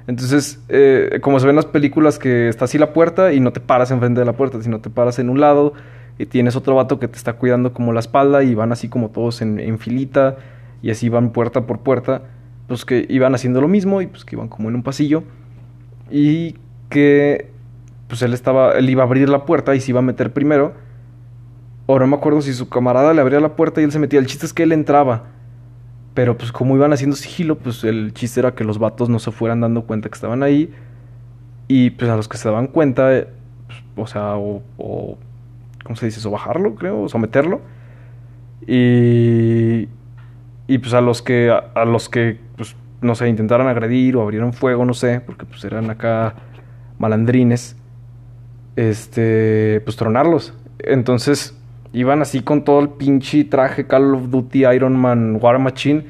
Entonces, 0.08 0.62
eh, 0.68 1.20
como 1.22 1.40
se 1.40 1.48
ven 1.48 1.56
las 1.56 1.66
películas 1.66 2.20
que 2.20 2.50
está 2.50 2.66
así 2.66 2.78
la 2.78 2.92
puerta 2.92 3.32
y 3.32 3.40
no 3.40 3.54
te 3.54 3.62
paras 3.62 3.92
enfrente 3.92 4.20
de 4.20 4.26
la 4.26 4.34
puerta, 4.34 4.62
sino 4.62 4.82
te 4.82 4.90
paras 4.90 5.20
en 5.20 5.30
un 5.30 5.40
lado 5.40 5.72
y 6.20 6.26
tienes 6.26 6.58
otro 6.58 6.76
vato 6.76 7.00
que 7.00 7.08
te 7.08 7.16
está 7.16 7.32
cuidando 7.38 7.72
como 7.72 7.94
la 7.94 8.02
espalda 8.02 8.44
y 8.44 8.56
van 8.56 8.74
así 8.74 8.90
como 8.90 9.10
todos 9.10 9.42
en, 9.42 9.80
filita 9.80 10.36
y 10.82 10.92
así 10.92 11.08
van 11.08 11.30
puerta 11.30 11.66
por 11.66 11.80
puerta, 11.80 12.24
pues 12.68 12.84
que 12.84 13.06
iban 13.08 13.34
haciendo 13.36 13.62
lo 13.62 13.70
mismo 13.70 14.02
y 14.02 14.08
pues 14.08 14.26
que 14.26 14.36
iban 14.36 14.50
como 14.50 14.68
en 14.68 14.76
un 14.76 14.84
pasillo 14.84 15.24
y 16.12 16.58
que 16.90 17.52
pues 18.10 18.22
él 18.22 18.34
estaba, 18.34 18.74
él 18.74 18.90
iba 18.90 19.04
a 19.04 19.06
abrir 19.06 19.30
la 19.30 19.46
puerta 19.46 19.76
y 19.76 19.80
se 19.80 19.92
iba 19.92 20.00
a 20.00 20.04
meter 20.04 20.34
primero. 20.34 20.74
O 21.86 22.00
no 22.00 22.08
me 22.08 22.16
acuerdo 22.16 22.42
si 22.42 22.54
su 22.54 22.70
camarada 22.70 23.14
le 23.14 23.22
abría 23.22 23.40
la 23.40 23.56
puerta 23.56 23.82
y 23.82 23.84
él 23.84 23.92
se 23.92 24.00
metía. 24.00 24.20
El 24.20 24.26
chiste 24.28 24.46
es 24.46 24.54
que 24.54 24.64
él 24.64 24.72
entraba. 24.72 25.24
Pero 26.14 26.38
pues 26.38 26.52
como 26.52 26.76
iban 26.76 26.94
haciendo 26.94 27.16
sigilo, 27.16 27.58
pues 27.58 27.84
el 27.84 28.14
chiste 28.14 28.40
era 28.40 28.56
que 28.56 28.64
los 28.64 28.80
vatos 28.80 29.10
no 29.10 29.20
se 29.20 29.32
fueran 29.32 29.62
dando 29.62 29.84
cuenta 29.84 30.10
que 30.10 30.16
estaban 30.16 30.44
ahí. 30.44 30.74
Y 31.68 31.92
pues 31.92 32.10
a 32.10 32.16
los 32.16 32.28
que 32.28 32.38
se 32.38 32.48
daban 32.48 32.68
cuenta, 32.68 33.26
pues, 33.68 33.84
o 33.98 34.08
sea, 34.08 34.36
o 34.36 35.18
¿cómo 35.86 35.96
se 35.96 36.08
dice 36.08 36.20
eso? 36.20 36.32
Bajarlo, 36.32 36.76
creo, 36.76 37.04
o 37.04 37.10
someterlo. 37.10 37.62
Y, 38.68 39.88
y 40.68 40.78
pues 40.80 40.94
a 40.94 41.02
los 41.02 41.22
que, 41.22 41.52
a, 41.52 41.86
los 41.86 42.10
que, 42.10 42.40
pues, 42.58 42.76
no 43.02 43.14
sé, 43.14 43.30
intentaran 43.30 43.68
agredir 43.68 44.18
o 44.18 44.24
abrieron 44.24 44.52
fuego, 44.52 44.84
no 44.84 44.96
sé, 44.96 45.22
porque 45.22 45.46
pues 45.46 45.64
eran 45.64 45.90
acá 45.92 46.34
malandrines, 46.98 47.78
este, 48.76 49.82
pues 49.86 49.96
tronarlos. 49.96 50.54
Entonces 50.80 51.56
iban 51.96 52.22
así 52.22 52.42
con 52.42 52.64
todo 52.66 52.82
el 52.82 52.90
pinche 52.90 53.46
traje 53.46 53.88
Call 53.88 54.14
of 54.14 54.30
Duty 54.30 54.66
Iron 54.66 54.98
Man 54.98 55.40
War 55.42 55.60
Machine. 55.60 56.06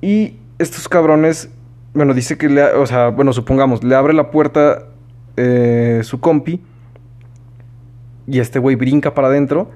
Y 0.00 0.38
estos 0.58 0.88
cabrones, 0.88 1.50
bueno, 1.92 2.14
dice 2.14 2.38
que 2.38 2.48
le, 2.48 2.64
o 2.64 2.86
sea, 2.86 3.08
bueno, 3.08 3.34
supongamos, 3.34 3.84
le 3.84 3.94
abre 3.94 4.14
la 4.14 4.30
puerta 4.30 4.86
eh, 5.36 6.00
su 6.02 6.18
compi 6.20 6.62
y 8.26 8.38
este 8.38 8.58
güey 8.58 8.74
brinca 8.74 9.12
para 9.12 9.28
adentro 9.28 9.70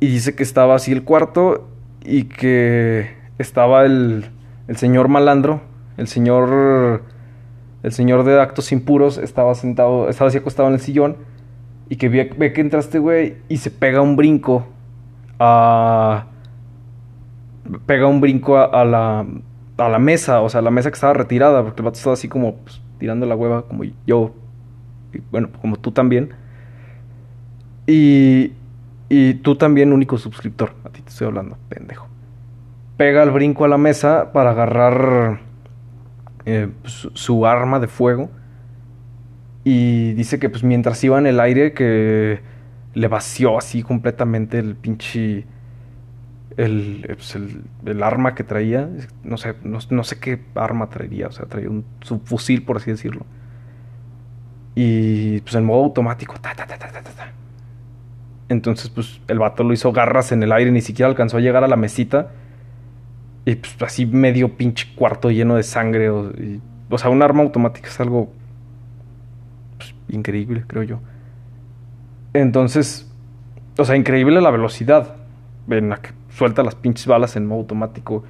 y 0.00 0.08
dice 0.08 0.34
que 0.34 0.42
estaba 0.42 0.74
así 0.74 0.90
el 0.90 1.04
cuarto 1.04 1.68
y 2.04 2.24
que 2.24 3.14
estaba 3.38 3.84
el, 3.84 4.30
el 4.66 4.76
señor 4.76 5.08
malandro, 5.08 5.60
el 5.96 6.08
señor 6.08 7.02
el 7.84 7.92
señor 7.92 8.24
de 8.24 8.40
actos 8.40 8.72
impuros 8.72 9.18
estaba 9.18 9.54
sentado, 9.54 10.08
estaba 10.08 10.28
así 10.28 10.38
acostado 10.38 10.68
en 10.68 10.74
el 10.74 10.80
sillón 10.80 11.16
y 11.88 11.96
que 11.96 12.08
ve, 12.08 12.52
que 12.52 12.60
entra 12.60 12.80
este 12.80 12.98
güey 12.98 13.36
y 13.48 13.58
se 13.58 13.70
pega 13.70 14.00
un 14.00 14.16
brinco 14.16 14.66
a 15.38 16.26
pega 17.86 18.06
un 18.06 18.20
brinco 18.20 18.58
a, 18.58 18.84
la 18.84 19.26
a 19.76 19.88
la 19.88 19.98
mesa, 19.98 20.40
o 20.40 20.48
sea, 20.48 20.62
la 20.62 20.70
mesa 20.70 20.90
que 20.90 20.94
estaba 20.94 21.14
retirada, 21.14 21.62
porque 21.62 21.80
el 21.80 21.84
vato 21.84 21.98
estaba 21.98 22.14
así 22.14 22.28
como 22.28 22.56
pues, 22.56 22.80
tirando 22.98 23.26
la 23.26 23.34
hueva 23.34 23.62
como 23.62 23.84
yo 24.06 24.34
bueno, 25.30 25.48
como 25.60 25.76
tú 25.76 25.92
también. 25.92 26.30
Y, 27.86 28.52
y 29.08 29.34
tú 29.34 29.56
también, 29.56 29.92
único 29.92 30.18
suscriptor. 30.18 30.72
A 30.84 30.90
ti 30.90 31.02
te 31.02 31.10
estoy 31.10 31.26
hablando, 31.26 31.56
pendejo. 31.68 32.08
Pega 32.96 33.22
el 33.22 33.30
brinco 33.30 33.64
a 33.64 33.68
la 33.68 33.78
mesa 33.78 34.32
para 34.32 34.50
agarrar 34.50 35.40
eh, 36.46 36.70
su, 36.84 37.46
arma 37.46 37.80
de 37.80 37.88
fuego. 37.88 38.30
Y 39.64 40.12
dice 40.12 40.38
que 40.38 40.50
pues 40.50 40.62
mientras 40.62 41.02
iba 41.02 41.18
en 41.18 41.26
el 41.26 41.40
aire 41.40 41.72
que 41.72 42.40
le 42.92 43.08
vació 43.08 43.58
así 43.58 43.82
completamente 43.82 44.58
el 44.58 44.76
pinche... 44.76 45.46
El, 46.56 47.04
pues, 47.16 47.34
el, 47.34 48.02
arma 48.02 48.34
que 48.34 48.44
traía. 48.44 48.88
No 49.24 49.36
sé, 49.36 49.54
no, 49.64 50.04
sé 50.04 50.20
qué 50.20 50.40
arma 50.54 50.88
traería. 50.88 51.26
O 51.26 51.32
sea, 51.32 51.46
traía 51.46 51.68
un 51.68 51.84
subfusil, 52.02 52.62
por 52.62 52.76
así 52.76 52.92
decirlo. 52.92 53.26
Y 54.76 55.40
pues 55.40 55.54
en 55.56 55.64
modo 55.64 55.84
automático. 55.84 56.34
Ta, 56.40 56.54
ta, 56.54 56.66
ta. 56.66 56.84
Entonces, 58.48 58.90
pues 58.90 59.20
el 59.28 59.38
vato 59.38 59.64
lo 59.64 59.72
hizo 59.72 59.92
garras 59.92 60.32
en 60.32 60.42
el 60.42 60.52
aire, 60.52 60.70
ni 60.70 60.80
siquiera 60.80 61.08
alcanzó 61.08 61.38
a 61.38 61.40
llegar 61.40 61.64
a 61.64 61.68
la 61.68 61.76
mesita. 61.76 62.30
Y 63.44 63.56
pues 63.56 63.76
así 63.82 64.06
medio 64.06 64.56
pinche 64.56 64.94
cuarto 64.94 65.30
lleno 65.30 65.56
de 65.56 65.62
sangre. 65.62 66.10
O, 66.10 66.98
sea, 66.98 67.10
un 67.10 67.22
arma 67.22 67.42
automática 67.42 67.88
es 67.88 68.00
algo 68.00 68.32
increíble, 70.14 70.64
creo 70.66 70.82
yo. 70.82 71.00
Entonces, 72.32 73.10
o 73.78 73.84
sea, 73.84 73.96
increíble 73.96 74.40
la 74.40 74.50
velocidad 74.50 75.16
en 75.68 75.88
la 75.88 75.96
que 75.96 76.10
suelta 76.30 76.62
las 76.62 76.74
pinches 76.74 77.06
balas 77.06 77.36
en 77.36 77.46
modo 77.46 77.60
automático. 77.60 78.24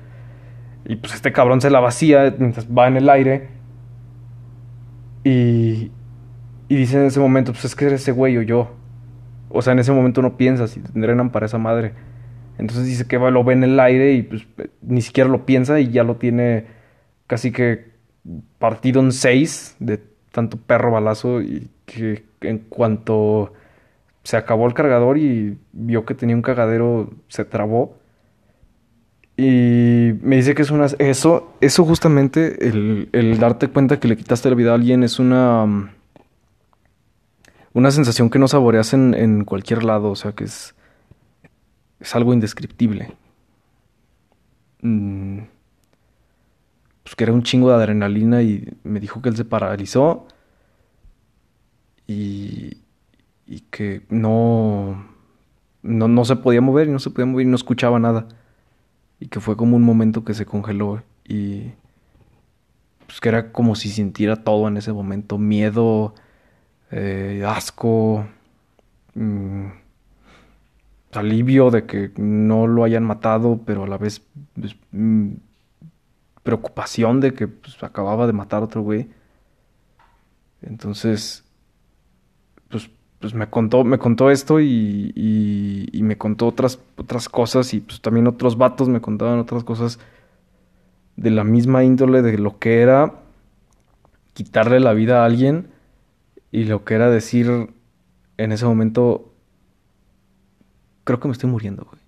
Y 0.84 0.96
pues 0.96 1.14
este 1.14 1.32
cabrón 1.32 1.60
se 1.60 1.70
la 1.70 1.80
vacía 1.80 2.34
mientras 2.38 2.68
va 2.68 2.88
en 2.88 2.96
el 2.96 3.08
aire. 3.08 3.48
Y, 5.24 5.90
y 6.68 6.76
dice 6.76 6.96
en 6.96 7.06
ese 7.06 7.20
momento, 7.20 7.52
pues 7.52 7.64
es 7.64 7.74
que 7.74 7.86
eres 7.86 8.02
ese 8.02 8.12
güey 8.12 8.36
o 8.36 8.42
yo. 8.42 8.74
O 9.48 9.62
sea, 9.62 9.72
en 9.72 9.78
ese 9.78 9.92
momento 9.92 10.20
no 10.20 10.36
piensa 10.36 10.66
si 10.68 10.80
entrenan 10.94 11.30
para 11.30 11.46
esa 11.46 11.58
madre. 11.58 11.94
Entonces 12.58 12.86
dice 12.86 13.06
que 13.06 13.18
lo 13.18 13.44
ve 13.44 13.54
en 13.54 13.64
el 13.64 13.80
aire 13.80 14.12
y 14.12 14.22
pues 14.22 14.46
ni 14.82 15.00
siquiera 15.00 15.28
lo 15.28 15.46
piensa 15.46 15.80
y 15.80 15.90
ya 15.90 16.04
lo 16.04 16.16
tiene 16.16 16.66
casi 17.26 17.52
que 17.52 17.94
partido 18.58 19.00
en 19.00 19.12
seis 19.12 19.76
de 19.80 20.00
tanto 20.30 20.56
perro 20.56 20.92
balazo 20.92 21.42
y 21.42 21.70
que 21.84 22.24
en 22.40 22.58
cuanto 22.58 23.52
se 24.22 24.36
acabó 24.36 24.66
el 24.66 24.74
cargador 24.74 25.18
y 25.18 25.58
vio 25.72 26.04
que 26.04 26.14
tenía 26.14 26.36
un 26.36 26.42
cagadero, 26.42 27.10
se 27.28 27.44
trabó. 27.44 27.98
Y 29.36 30.12
me 30.22 30.36
dice 30.36 30.54
que 30.54 30.62
es 30.62 30.70
una... 30.70 30.86
Eso, 30.98 31.54
eso 31.60 31.84
justamente, 31.84 32.68
el, 32.68 33.08
el 33.12 33.38
darte 33.38 33.68
cuenta 33.68 33.98
que 34.00 34.08
le 34.08 34.16
quitaste 34.16 34.48
la 34.48 34.54
vida 34.54 34.70
a 34.70 34.74
alguien 34.74 35.02
es 35.02 35.18
una 35.18 35.90
una 37.74 37.90
sensación 37.90 38.30
que 38.30 38.38
no 38.38 38.48
saboreas 38.48 38.94
en, 38.94 39.44
cualquier 39.44 39.82
lado, 39.82 40.10
o 40.10 40.16
sea 40.16 40.32
que 40.32 40.44
es, 40.44 40.74
es 42.00 42.14
algo 42.14 42.32
indescriptible. 42.32 43.12
Mm, 44.80 45.40
pues 47.02 47.16
que 47.16 47.24
era 47.24 47.32
un 47.32 47.42
chingo 47.42 47.68
de 47.68 47.74
adrenalina 47.74 48.42
y 48.42 48.72
me 48.84 49.00
dijo 49.00 49.20
que 49.20 49.28
él 49.28 49.36
se 49.36 49.44
paralizó 49.44 50.26
y, 52.06 52.78
y 53.46 53.60
que 53.70 54.02
no, 54.08 55.06
no, 55.82 56.08
no 56.08 56.24
se 56.24 56.36
podía 56.36 56.60
mover 56.60 56.88
y 56.88 56.90
no 56.90 56.98
se 56.98 57.10
podía 57.10 57.26
mover 57.26 57.46
y 57.46 57.50
no 57.50 57.56
escuchaba 57.56 57.98
nada. 57.98 58.28
Y 59.20 59.28
que 59.28 59.40
fue 59.40 59.56
como 59.56 59.76
un 59.76 59.82
momento 59.82 60.24
que 60.24 60.34
se 60.34 60.46
congeló 60.46 61.02
y 61.26 61.72
pues 63.06 63.20
que 63.20 63.28
era 63.28 63.52
como 63.52 63.74
si 63.74 63.90
sintiera 63.90 64.36
todo 64.36 64.68
en 64.68 64.76
ese 64.76 64.92
momento, 64.92 65.38
miedo, 65.38 66.14
eh, 66.90 67.44
asco, 67.46 68.26
mm, 69.14 69.66
alivio 71.12 71.70
de 71.70 71.86
que 71.86 72.12
no 72.16 72.66
lo 72.66 72.84
hayan 72.84 73.04
matado, 73.04 73.60
pero 73.64 73.84
a 73.84 73.86
la 73.86 73.98
vez 73.98 74.22
pues, 74.54 74.76
mm, 74.92 75.34
preocupación 76.42 77.20
de 77.20 77.34
que 77.34 77.48
pues, 77.48 77.82
acababa 77.82 78.26
de 78.26 78.32
matar 78.32 78.62
a 78.62 78.66
otro 78.66 78.82
güey. 78.82 79.08
Entonces, 80.62 81.43
pues, 83.24 83.32
me 83.32 83.48
contó, 83.48 83.84
me 83.84 83.96
contó 83.96 84.30
esto 84.30 84.60
y, 84.60 85.10
y, 85.16 86.02
me 86.02 86.18
contó 86.18 86.46
otras, 86.46 86.78
otras 86.98 87.30
cosas 87.30 87.72
y 87.72 87.80
pues 87.80 88.02
también 88.02 88.26
otros 88.26 88.58
vatos 88.58 88.90
me 88.90 89.00
contaban 89.00 89.38
otras 89.38 89.64
cosas 89.64 89.98
de 91.16 91.30
la 91.30 91.42
misma 91.42 91.84
índole 91.84 92.20
de 92.20 92.36
lo 92.36 92.58
que 92.58 92.82
era 92.82 93.14
quitarle 94.34 94.78
la 94.78 94.92
vida 94.92 95.22
a 95.22 95.24
alguien 95.24 95.68
y 96.52 96.64
lo 96.64 96.84
que 96.84 96.96
era 96.96 97.08
decir 97.08 97.70
en 98.36 98.52
ese 98.52 98.66
momento, 98.66 99.32
creo 101.04 101.18
que 101.18 101.28
me 101.28 101.32
estoy 101.32 101.48
muriendo, 101.48 101.86
güey. 101.90 102.02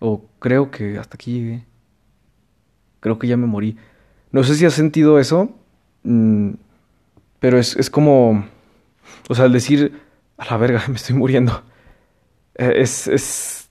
O 0.00 0.26
creo 0.38 0.70
que 0.70 0.98
hasta 0.98 1.14
aquí 1.14 1.32
llegué. 1.32 1.64
Creo 3.00 3.18
que 3.18 3.26
ya 3.26 3.38
me 3.38 3.46
morí. 3.46 3.78
No 4.32 4.44
sé 4.44 4.54
si 4.54 4.66
has 4.66 4.74
sentido 4.74 5.18
eso, 5.18 5.48
mm, 6.02 6.50
pero 7.40 7.58
es, 7.58 7.74
es 7.76 7.88
como, 7.88 8.44
o 9.28 9.34
sea, 9.34 9.44
al 9.44 9.52
decir, 9.52 10.00
a 10.36 10.44
la 10.46 10.56
verga, 10.56 10.82
me 10.88 10.94
estoy 10.94 11.14
muriendo, 11.14 11.62
eh, 12.54 12.74
es, 12.76 13.06
es, 13.06 13.70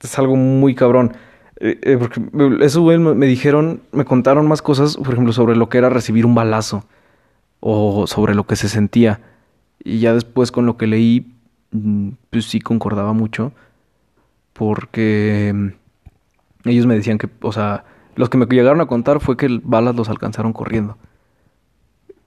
es 0.00 0.18
algo 0.18 0.36
muy 0.36 0.74
cabrón. 0.74 1.16
Eh, 1.58 1.78
eh, 1.82 1.96
porque 1.98 2.20
eso, 2.64 2.84
me 2.84 3.26
dijeron, 3.26 3.80
me 3.92 4.04
contaron 4.04 4.46
más 4.46 4.60
cosas, 4.60 4.96
por 4.96 5.12
ejemplo, 5.12 5.32
sobre 5.32 5.56
lo 5.56 5.68
que 5.68 5.78
era 5.78 5.88
recibir 5.88 6.26
un 6.26 6.34
balazo 6.34 6.84
o 7.60 8.06
sobre 8.06 8.34
lo 8.34 8.46
que 8.46 8.56
se 8.56 8.68
sentía. 8.68 9.20
Y 9.82 10.00
ya 10.00 10.12
después 10.14 10.52
con 10.52 10.66
lo 10.66 10.76
que 10.76 10.86
leí, 10.86 11.34
mm, 11.72 12.10
pues 12.30 12.46
sí 12.46 12.60
concordaba 12.60 13.12
mucho, 13.14 13.52
porque 14.52 15.52
mm, 15.54 16.68
ellos 16.68 16.86
me 16.86 16.94
decían 16.94 17.18
que, 17.18 17.28
o 17.40 17.52
sea, 17.52 17.84
los 18.16 18.28
que 18.30 18.38
me 18.38 18.46
llegaron 18.46 18.80
a 18.80 18.86
contar 18.86 19.20
fue 19.20 19.36
que 19.36 19.60
balas 19.62 19.96
los 19.96 20.08
alcanzaron 20.08 20.52
corriendo. 20.52 20.98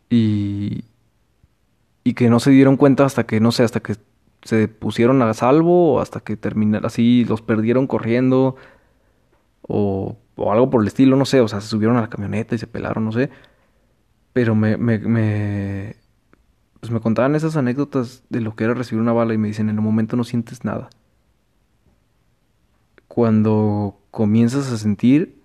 Y, 0.10 0.84
y 2.10 2.16
que 2.16 2.28
no 2.28 2.40
se 2.40 2.50
dieron 2.50 2.76
cuenta 2.76 3.06
hasta 3.06 3.28
que, 3.28 3.40
no 3.40 3.52
sé, 3.52 3.62
hasta 3.62 3.82
que 3.82 3.96
se 4.42 4.68
pusieron 4.68 5.22
a 5.22 5.32
salvo 5.36 5.94
o 5.94 6.00
hasta 6.00 6.22
que 6.22 6.36
terminaron 6.38 6.88
así, 6.88 7.24
los 7.26 7.44
perdieron 7.44 7.86
corriendo 7.86 8.56
o, 9.62 10.18
o, 10.36 10.52
algo 10.52 10.72
por 10.72 10.82
el 10.82 10.88
estilo, 10.88 11.16
no 11.18 11.26
sé, 11.26 11.40
o 11.40 11.48
sea, 11.48 11.62
se 11.62 11.68
subieron 11.68 11.98
a 11.98 12.02
la 12.02 12.10
camioneta 12.10 12.56
y 12.56 12.58
se 12.58 12.66
pelaron, 12.66 13.06
no 13.06 13.12
sé. 13.12 13.30
Pero 14.34 14.56
me, 14.56 14.76
me, 14.78 14.98
me, 14.98 15.98
pues 16.80 16.92
me 16.92 17.00
contaban 17.00 17.36
esas 17.36 17.56
anécdotas 17.56 18.24
de 18.30 18.42
lo 18.42 18.56
que 18.56 18.64
era 18.64 18.74
recibir 18.74 19.04
una 19.04 19.14
bala 19.14 19.36
y 19.36 19.38
me 19.38 19.50
dicen, 19.50 19.70
en 19.70 19.76
el 19.76 19.82
momento 19.84 20.16
no 20.16 20.24
sientes 20.24 20.66
nada. 20.66 20.90
Cuando 23.08 24.00
comienzas 24.10 24.72
a 24.72 24.78
sentir, 24.78 25.44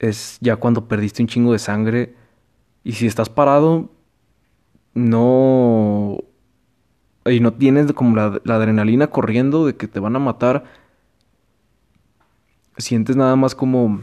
es 0.00 0.38
ya 0.40 0.56
cuando 0.56 0.88
perdiste 0.88 1.22
un 1.22 1.28
chingo 1.28 1.52
de 1.52 1.60
sangre. 1.60 2.16
Y 2.82 2.94
si 2.94 3.06
estás 3.06 3.28
parado, 3.28 3.88
no... 4.94 6.18
Y 7.24 7.38
no 7.38 7.52
tienes 7.52 7.92
como 7.92 8.16
la, 8.16 8.40
adrenalina 8.54 9.06
corriendo 9.06 9.64
de 9.64 9.76
que 9.76 9.86
te 9.86 10.00
van 10.00 10.16
a 10.16 10.18
matar 10.18 10.64
sientes 12.78 13.16
nada 13.16 13.36
más 13.36 13.54
como, 13.54 14.02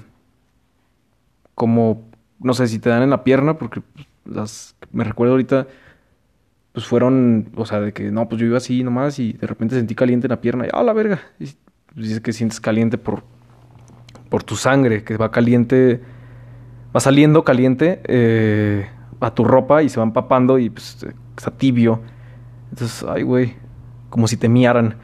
como, 1.56 2.10
no 2.39 2.54
sé, 2.54 2.67
si 2.67 2.80
te 2.80 2.89
dan 2.89 3.04
en 3.04 3.10
la 3.10 3.23
pierna, 3.23 3.58
porque 3.58 3.82
las, 4.25 4.75
me 4.91 5.04
recuerdo 5.04 5.34
ahorita, 5.34 5.67
pues 6.71 6.86
fueron, 6.86 7.49
o 7.56 7.65
sea, 7.65 7.82
de 7.82 7.93
que 7.93 8.12
no, 8.12 8.30
pues 8.30 8.39
yo 8.39 8.47
iba 8.47 8.58
así 8.58 8.84
nomás 8.84 9.19
y 9.19 9.34
de 9.34 9.47
repente 9.47 9.75
sentí 9.75 9.95
caliente 9.95 10.28
en 10.28 10.32
la 10.32 10.41
pierna 10.41 10.65
y, 10.65 10.69
ah, 10.71 10.84
la 10.84 10.93
verga. 10.93 11.19
Y 11.39 11.49
dices 11.95 12.21
que 12.21 12.32
sientes 12.32 12.62
caliente 12.62 12.97
por, 12.97 13.23
por 14.30 14.43
tu 14.43 14.56
sangre, 14.56 15.04
que 15.04 15.17
va 15.17 15.32
caliente, 15.32 16.02
va 16.95 16.99
saliendo 16.99 17.43
caliente 17.43 18.02
eh, 18.06 18.88
a 19.19 19.34
tu 19.34 19.43
ropa 19.43 19.84
y 19.84 19.89
se 19.89 19.99
va 19.99 20.03
empapando 20.05 20.60
y 20.60 20.69
pues 20.69 21.05
está 21.38 21.51
tibio. 21.51 22.01
Entonces, 22.71 23.05
ay, 23.08 23.23
güey, 23.23 23.55
como 24.10 24.27
si 24.27 24.38
te 24.38 24.49
miaran. 24.49 24.95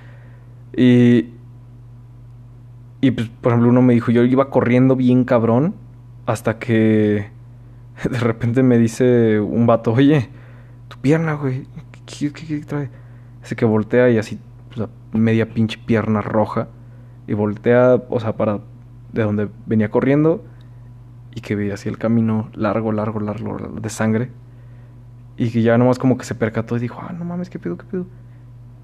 Y, 0.75 1.31
y 3.01 3.11
pues, 3.11 3.29
por 3.41 3.51
ejemplo, 3.51 3.69
uno 3.69 3.81
me 3.81 3.93
dijo, 3.93 4.11
yo 4.11 4.23
iba 4.23 4.49
corriendo 4.49 4.95
bien 4.95 5.23
cabrón 5.23 5.75
hasta 6.25 6.59
que 6.59 7.29
de 8.09 8.19
repente 8.19 8.63
me 8.63 8.77
dice 8.77 9.39
un 9.39 9.65
vato, 9.67 9.93
oye, 9.93 10.29
tu 10.87 10.97
pierna, 10.97 11.33
güey, 11.33 11.67
¿qué, 12.05 12.29
trae? 12.65 12.89
Ese 13.43 13.55
que 13.55 13.65
voltea 13.65 14.09
y 14.09 14.17
así, 14.17 14.39
pues, 14.73 14.87
media 15.13 15.49
pinche 15.49 15.79
pierna 15.85 16.21
roja. 16.21 16.67
Y 17.27 17.33
voltea, 17.33 18.01
o 18.09 18.19
sea, 18.19 18.33
para 18.33 18.59
de 19.11 19.23
donde 19.23 19.49
venía 19.65 19.89
corriendo 19.89 20.43
y 21.35 21.41
que 21.41 21.55
veía 21.55 21.75
así 21.75 21.87
el 21.89 21.99
camino 21.99 22.49
largo, 22.53 22.91
largo, 22.91 23.19
largo 23.19 23.57
de 23.57 23.89
sangre. 23.89 24.31
Y 25.37 25.51
que 25.51 25.61
ya 25.61 25.77
nomás 25.77 25.99
como 25.99 26.17
que 26.17 26.25
se 26.25 26.33
percató 26.33 26.77
y 26.77 26.79
dijo, 26.79 26.99
ah, 27.01 27.13
no 27.13 27.25
mames, 27.25 27.49
qué 27.49 27.59
pedo, 27.59 27.77
qué 27.77 27.85
pedo. 27.85 28.05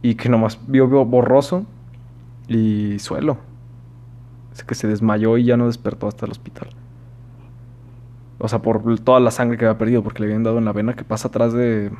Y 0.03 0.15
que 0.15 0.29
nomás 0.29 0.59
vio, 0.67 0.87
vio 0.87 1.05
borroso 1.05 1.65
y 2.47 2.99
suelo 2.99 3.37
que 4.63 4.75
se 4.75 4.87
desmayó 4.87 5.37
y 5.37 5.45
ya 5.45 5.57
no 5.57 5.67
despertó 5.67 6.07
hasta 6.07 6.25
el 6.25 6.31
hospital. 6.31 6.69
O 8.39 8.47
sea, 8.47 8.59
por 8.59 8.99
toda 8.99 9.19
la 9.19 9.31
sangre 9.31 9.57
que 9.57 9.65
había 9.65 9.77
perdido, 9.77 10.03
porque 10.03 10.19
le 10.19 10.27
habían 10.27 10.43
dado 10.43 10.57
en 10.57 10.65
la 10.65 10.73
vena 10.73 10.93
que 10.93 11.03
pasa 11.03 11.27
atrás 11.27 11.53
de. 11.53 11.91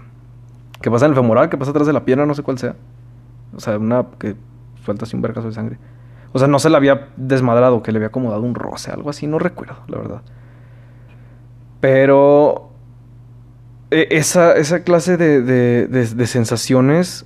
que 0.82 0.90
pasa 0.90 1.06
en 1.06 1.12
el 1.12 1.16
femoral, 1.16 1.50
que 1.50 1.58
pasa 1.58 1.72
atrás 1.72 1.88
de 1.88 1.94
la 1.94 2.04
pierna, 2.04 2.26
no 2.26 2.34
sé 2.34 2.44
cuál 2.44 2.58
sea. 2.58 2.76
O 3.56 3.60
sea, 3.60 3.78
una 3.78 4.06
que 4.18 4.36
suelta 4.84 5.06
así 5.06 5.16
un 5.16 5.22
vergazo 5.22 5.48
de 5.48 5.54
sangre. 5.54 5.78
O 6.34 6.40
sea, 6.40 6.48
no 6.48 6.60
se 6.60 6.70
la 6.70 6.78
había 6.78 7.10
desmadrado, 7.18 7.84
que 7.84 7.92
le 7.92 7.98
había 7.98 8.08
acomodado 8.08 8.42
un 8.42 8.56
roce, 8.56 8.92
algo 8.92 9.10
así, 9.10 9.28
no 9.28 9.38
recuerdo, 9.38 9.76
la 9.88 9.98
verdad. 9.98 10.22
Pero. 11.82 12.70
E, 13.90 14.08
esa, 14.12 14.54
esa 14.54 14.84
clase 14.84 15.18
de, 15.18 15.42
de, 15.42 16.28
sensaciones 16.28 17.26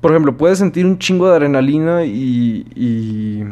por 0.00 0.12
ejemplo, 0.12 0.36
puedes 0.36 0.58
sentir 0.58 0.86
un 0.86 0.98
chingo 0.98 1.28
de 1.28 1.36
adrenalina 1.36 2.04
y, 2.04 2.66
y, 2.74 3.44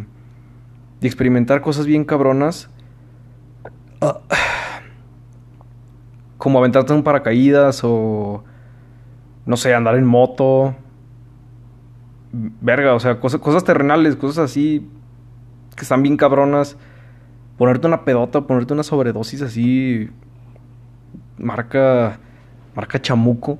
experimentar 1.00 1.60
cosas 1.60 1.86
bien 1.86 2.04
cabronas. 2.04 2.70
Ah, 4.00 4.20
como 6.38 6.58
aventarte 6.58 6.92
en 6.92 6.98
un 6.98 7.04
paracaídas 7.04 7.80
o, 7.82 8.44
no 9.44 9.56
sé, 9.56 9.74
andar 9.74 9.96
en 9.96 10.04
moto. 10.04 10.76
Verga, 12.32 12.94
o 12.94 13.00
sea, 13.00 13.18
cosas, 13.18 13.40
cosas 13.40 13.64
terrenales, 13.64 14.14
cosas 14.14 14.50
así 14.50 14.88
que 15.74 15.82
están 15.82 16.02
bien 16.02 16.16
cabronas. 16.16 16.76
Ponerte 17.56 17.86
una 17.86 18.04
pedota, 18.04 18.42
ponerte 18.42 18.74
una 18.74 18.82
sobredosis 18.82 19.42
así. 19.42 20.08
Marca. 21.38 22.18
Marca 22.74 23.00
chamuco. 23.00 23.58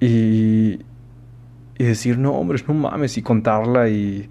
Y, 0.00 0.80
y 1.78 1.84
decir, 1.84 2.18
no, 2.18 2.32
hombre, 2.32 2.62
no 2.66 2.74
mames, 2.74 3.18
y 3.18 3.22
contarla 3.22 3.88
y, 3.88 4.28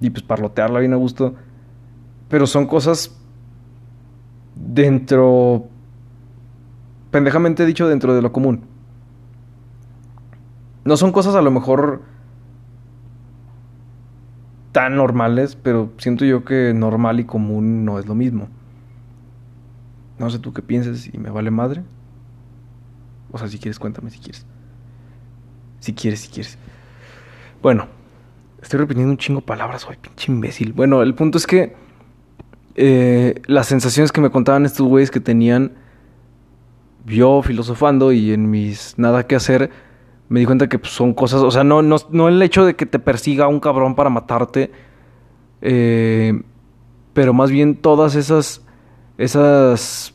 y 0.00 0.10
pues 0.10 0.22
parlotearla 0.22 0.80
bien 0.80 0.92
a 0.92 0.96
gusto. 0.96 1.34
Pero 2.28 2.46
son 2.46 2.66
cosas 2.66 3.16
dentro, 4.54 5.68
pendejamente 7.10 7.66
dicho, 7.66 7.88
dentro 7.88 8.14
de 8.14 8.22
lo 8.22 8.32
común. 8.32 8.62
No 10.84 10.96
son 10.96 11.12
cosas 11.12 11.34
a 11.34 11.42
lo 11.42 11.50
mejor 11.50 12.02
tan 14.72 14.96
normales, 14.96 15.56
pero 15.56 15.92
siento 15.98 16.24
yo 16.24 16.44
que 16.44 16.72
normal 16.74 17.20
y 17.20 17.24
común 17.24 17.84
no 17.84 17.98
es 17.98 18.06
lo 18.06 18.14
mismo. 18.14 18.48
No 20.18 20.30
sé 20.30 20.38
tú 20.38 20.52
qué 20.52 20.62
pienses 20.62 21.12
y 21.12 21.18
me 21.18 21.30
vale 21.30 21.50
madre. 21.50 21.82
O 23.32 23.38
sea, 23.38 23.48
si 23.48 23.58
quieres, 23.58 23.78
cuéntame 23.78 24.10
si 24.10 24.18
quieres. 24.18 24.46
Si 25.80 25.94
quieres, 25.94 26.20
si 26.20 26.28
quieres. 26.28 26.58
Bueno, 27.62 27.86
estoy 28.62 28.80
repitiendo 28.80 29.10
un 29.10 29.18
chingo 29.18 29.40
palabras 29.40 29.86
hoy, 29.88 29.96
pinche 30.00 30.30
imbécil. 30.30 30.72
Bueno, 30.72 31.02
el 31.02 31.14
punto 31.14 31.38
es 31.38 31.46
que 31.46 31.74
eh, 32.76 33.40
las 33.46 33.66
sensaciones 33.66 34.12
que 34.12 34.20
me 34.20 34.30
contaban 34.30 34.66
estos 34.66 34.86
güeyes 34.86 35.10
que 35.10 35.20
tenían 35.20 35.72
yo 37.06 37.42
filosofando 37.42 38.12
y 38.12 38.32
en 38.32 38.50
mis 38.50 38.94
nada 38.98 39.26
que 39.26 39.36
hacer, 39.36 39.70
me 40.30 40.38
di 40.38 40.46
cuenta 40.46 40.68
que 40.68 40.78
pues, 40.78 40.92
son 40.92 41.12
cosas, 41.12 41.42
o 41.42 41.50
sea, 41.50 41.64
no, 41.64 41.82
no, 41.82 41.96
no, 42.10 42.28
el 42.28 42.40
hecho 42.40 42.64
de 42.64 42.76
que 42.76 42.86
te 42.86 43.00
persiga 43.00 43.48
un 43.48 43.58
cabrón 43.58 43.96
para 43.96 44.10
matarte, 44.10 44.70
eh, 45.60 46.40
pero 47.12 47.34
más 47.34 47.50
bien 47.50 47.74
todas 47.74 48.14
esas, 48.14 48.64
esas 49.18 50.14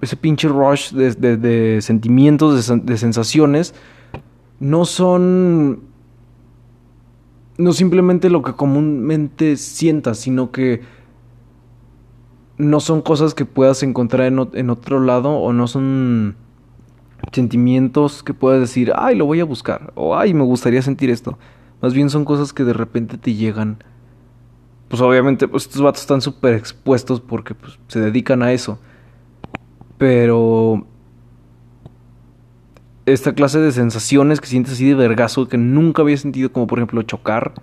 ese 0.00 0.16
pinche 0.16 0.48
rush 0.48 0.90
de, 0.92 1.78
sentimientos, 1.80 2.68
de, 2.84 2.96
sensaciones, 2.96 3.72
no 4.60 4.84
son... 4.84 5.80
No 7.56 7.72
simplemente 7.72 8.30
lo 8.30 8.42
que 8.42 8.52
comúnmente 8.52 9.56
sientas, 9.56 10.18
sino 10.18 10.52
que 10.52 10.82
no 12.56 12.78
son 12.78 13.02
cosas 13.02 13.34
que 13.34 13.44
puedas 13.44 13.82
encontrar 13.82 14.26
en, 14.26 14.48
en 14.54 14.70
otro 14.70 15.00
lado 15.00 15.30
o 15.30 15.52
no 15.52 15.66
son 15.66 16.36
sentimientos 17.32 18.22
que 18.22 18.34
puedas 18.34 18.60
decir, 18.60 18.92
ay, 18.96 19.16
lo 19.16 19.26
voy 19.26 19.40
a 19.40 19.44
buscar, 19.44 19.92
o 19.94 20.16
ay, 20.16 20.34
me 20.34 20.44
gustaría 20.44 20.82
sentir 20.82 21.10
esto. 21.10 21.38
Más 21.80 21.94
bien 21.94 22.10
son 22.10 22.24
cosas 22.24 22.52
que 22.52 22.64
de 22.64 22.72
repente 22.72 23.18
te 23.18 23.34
llegan. 23.34 23.82
Pues 24.88 25.02
obviamente, 25.02 25.46
pues 25.48 25.64
estos 25.64 25.82
vatos 25.82 26.02
están 26.02 26.20
súper 26.20 26.54
expuestos 26.54 27.20
porque 27.20 27.54
pues, 27.54 27.78
se 27.88 28.00
dedican 28.00 28.42
a 28.42 28.52
eso. 28.52 28.78
Pero 29.98 30.86
esta 33.06 33.34
clase 33.34 33.58
de 33.58 33.72
sensaciones 33.72 34.40
que 34.40 34.46
sientes 34.46 34.74
así 34.74 34.86
de 34.86 34.94
vergazo 34.94 35.48
que 35.48 35.58
nunca 35.58 36.02
había 36.02 36.16
sentido, 36.16 36.52
como 36.52 36.66
por 36.66 36.78
ejemplo 36.78 37.02
chocar, 37.02 37.54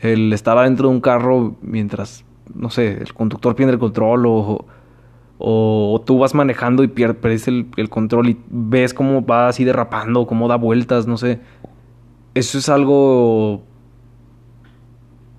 el 0.00 0.32
estar 0.32 0.56
adentro 0.58 0.88
de 0.88 0.94
un 0.94 1.00
carro 1.00 1.56
mientras, 1.62 2.24
no 2.54 2.70
sé, 2.70 2.98
el 2.98 3.12
conductor 3.14 3.54
pierde 3.54 3.72
el 3.72 3.78
control 3.78 4.26
o, 4.26 4.66
o, 5.38 6.02
tú 6.06 6.18
vas 6.18 6.34
manejando 6.34 6.82
y 6.82 6.88
pierdes 6.88 7.48
el, 7.48 7.66
control 7.90 8.30
y 8.30 8.38
ves 8.48 8.94
cómo 8.94 9.24
va 9.24 9.48
así 9.48 9.64
derrapando, 9.64 10.26
cómo 10.26 10.48
da 10.48 10.56
vueltas, 10.56 11.06
no 11.06 11.16
sé. 11.16 11.40
Eso 12.34 12.58
es 12.58 12.68
algo 12.68 13.62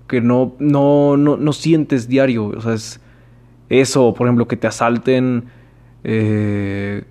que 0.06 0.20
no, 0.20 0.54
no, 0.58 1.16
no, 1.16 1.36
no 1.36 1.52
sientes 1.52 2.08
diario, 2.08 2.46
o 2.46 2.60
sea, 2.60 2.74
es 2.74 3.00
eso, 3.68 4.14
por 4.14 4.26
ejemplo, 4.26 4.48
que 4.48 4.56
te 4.56 4.66
asalten 4.66 5.44
eh, 6.04 7.04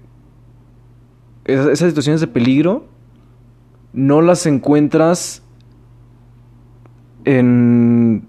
esas, 1.45 1.79
situaciones 1.79 2.21
de 2.21 2.27
peligro 2.27 2.87
no 3.93 4.21
las 4.21 4.45
encuentras 4.45 5.43
en 7.25 8.27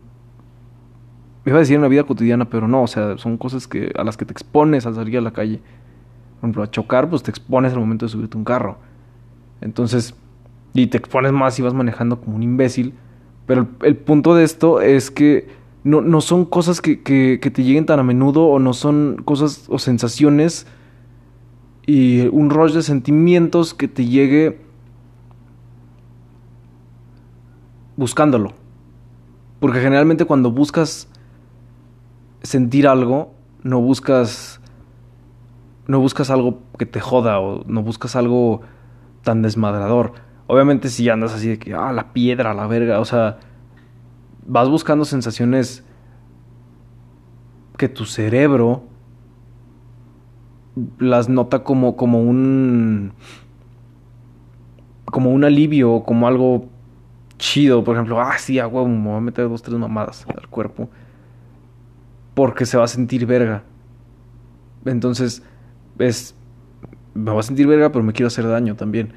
iba 1.47 1.57
a 1.57 1.61
decir 1.61 1.77
en 1.77 1.83
la 1.83 1.89
vida 1.89 2.05
cotidiana, 2.05 2.47
pero 2.47 2.69
no, 2.69 2.83
o 2.83 2.87
sea, 2.87 3.19
son 3.19 3.37
cosas 3.37 3.67
que 3.67 3.93
a 3.97 4.05
las 4.05 4.17
que 4.17 4.25
te 4.25 4.33
expones 4.33 4.87
al 4.87 4.95
salir 4.95 5.19
a 5.19 5.21
la 5.21 5.33
calle. 5.33 5.61
Por 6.41 6.49
ejemplo, 6.49 6.63
a 6.63 6.71
chocar, 6.71 7.09
pues 7.09 7.23
te 7.23 7.31
expones 7.31 7.73
al 7.73 7.81
momento 7.81 8.07
de 8.07 8.11
subirte 8.11 8.37
un 8.37 8.45
carro. 8.45 8.79
Entonces, 9.61 10.15
y 10.75 10.87
te 10.87 10.99
expones 10.99 11.33
más 11.33 11.55
si 11.55 11.63
vas 11.63 11.75
manejando 11.75 12.21
como 12.21 12.37
un 12.37 12.43
imbécil. 12.43 12.95
Pero 13.47 13.67
el, 13.83 13.97
punto 13.97 14.35
de 14.35 14.45
esto 14.45 14.81
es 14.81 15.11
que 15.11 15.49
no, 15.83 16.01
no 16.01 16.21
son 16.21 16.45
cosas 16.45 16.81
que, 16.81 17.03
que, 17.03 17.39
te 17.39 17.63
lleguen 17.63 17.87
tan 17.87 17.99
a 17.99 18.03
menudo 18.03 18.47
o 18.47 18.59
no 18.59 18.75
son 18.75 19.23
cosas 19.25 19.65
o 19.69 19.79
sensaciones 19.79 20.67
y 21.87 22.27
un 22.29 22.51
rush 22.51 22.75
de 22.75 22.83
sentimientos 22.83 23.73
que 23.73 23.89
te 23.89 24.05
llegue 24.05 24.61
buscándolo. 27.97 28.53
Porque 29.61 29.81
generalmente 29.81 30.27
cuando 30.27 30.53
buscas 30.53 31.09
sentir 32.43 32.87
algo, 32.87 33.35
no 33.63 33.81
buscas 33.81 34.61
no 35.87 36.01
buscas 36.01 36.31
algo 36.31 36.61
que 36.79 36.85
te 36.85 37.01
joda 37.01 37.41
o 37.41 37.65
no 37.67 37.83
buscas 37.83 38.15
algo 38.15 38.61
tan 39.23 39.43
desmadrador. 39.43 40.13
Obviamente 40.47 40.91
si 40.91 41.09
andas 41.09 41.35
así 41.35 41.49
de 41.49 41.59
que 41.59 41.75
ah 41.75 41.93
la 41.93 42.13
piedra, 42.13 42.55
la 42.55 42.67
verga, 42.67 43.01
o 43.01 43.05
sea, 43.05 43.39
vas 44.47 44.69
buscando 44.69 45.05
sensaciones 45.05 45.85
que 47.77 47.89
tu 47.89 48.05
cerebro 48.05 48.83
las 50.99 51.29
nota 51.29 51.65
como, 51.65 51.97
como 51.97 52.21
un. 52.21 53.13
como 55.05 55.31
un 55.31 55.45
alivio, 55.45 56.03
como 56.05 56.27
algo 56.27 56.69
chido. 57.39 57.85
Por 57.85 57.97
ejemplo, 57.97 58.21
ah, 58.21 58.37
sí, 58.39 58.59
agua, 58.59 58.87
me 58.87 59.09
voy 59.09 59.17
a 59.17 59.21
meter 59.21 59.49
dos, 59.49 59.63
tres 59.63 59.79
mamadas 59.79 60.27
al 60.37 60.49
cuerpo. 60.49 60.89
Porque 62.39 62.67
se 62.67 62.77
va 62.77 62.85
a 62.85 62.87
sentir 62.87 63.27
verga. 63.27 63.65
Entonces, 64.85 65.43
es. 65.99 66.37
Me 67.13 67.33
va 67.33 67.41
a 67.41 67.43
sentir 67.43 67.67
verga, 67.67 67.91
pero 67.91 68.05
me 68.05 68.13
quiero 68.13 68.29
hacer 68.29 68.47
daño 68.47 68.77
también. 68.77 69.13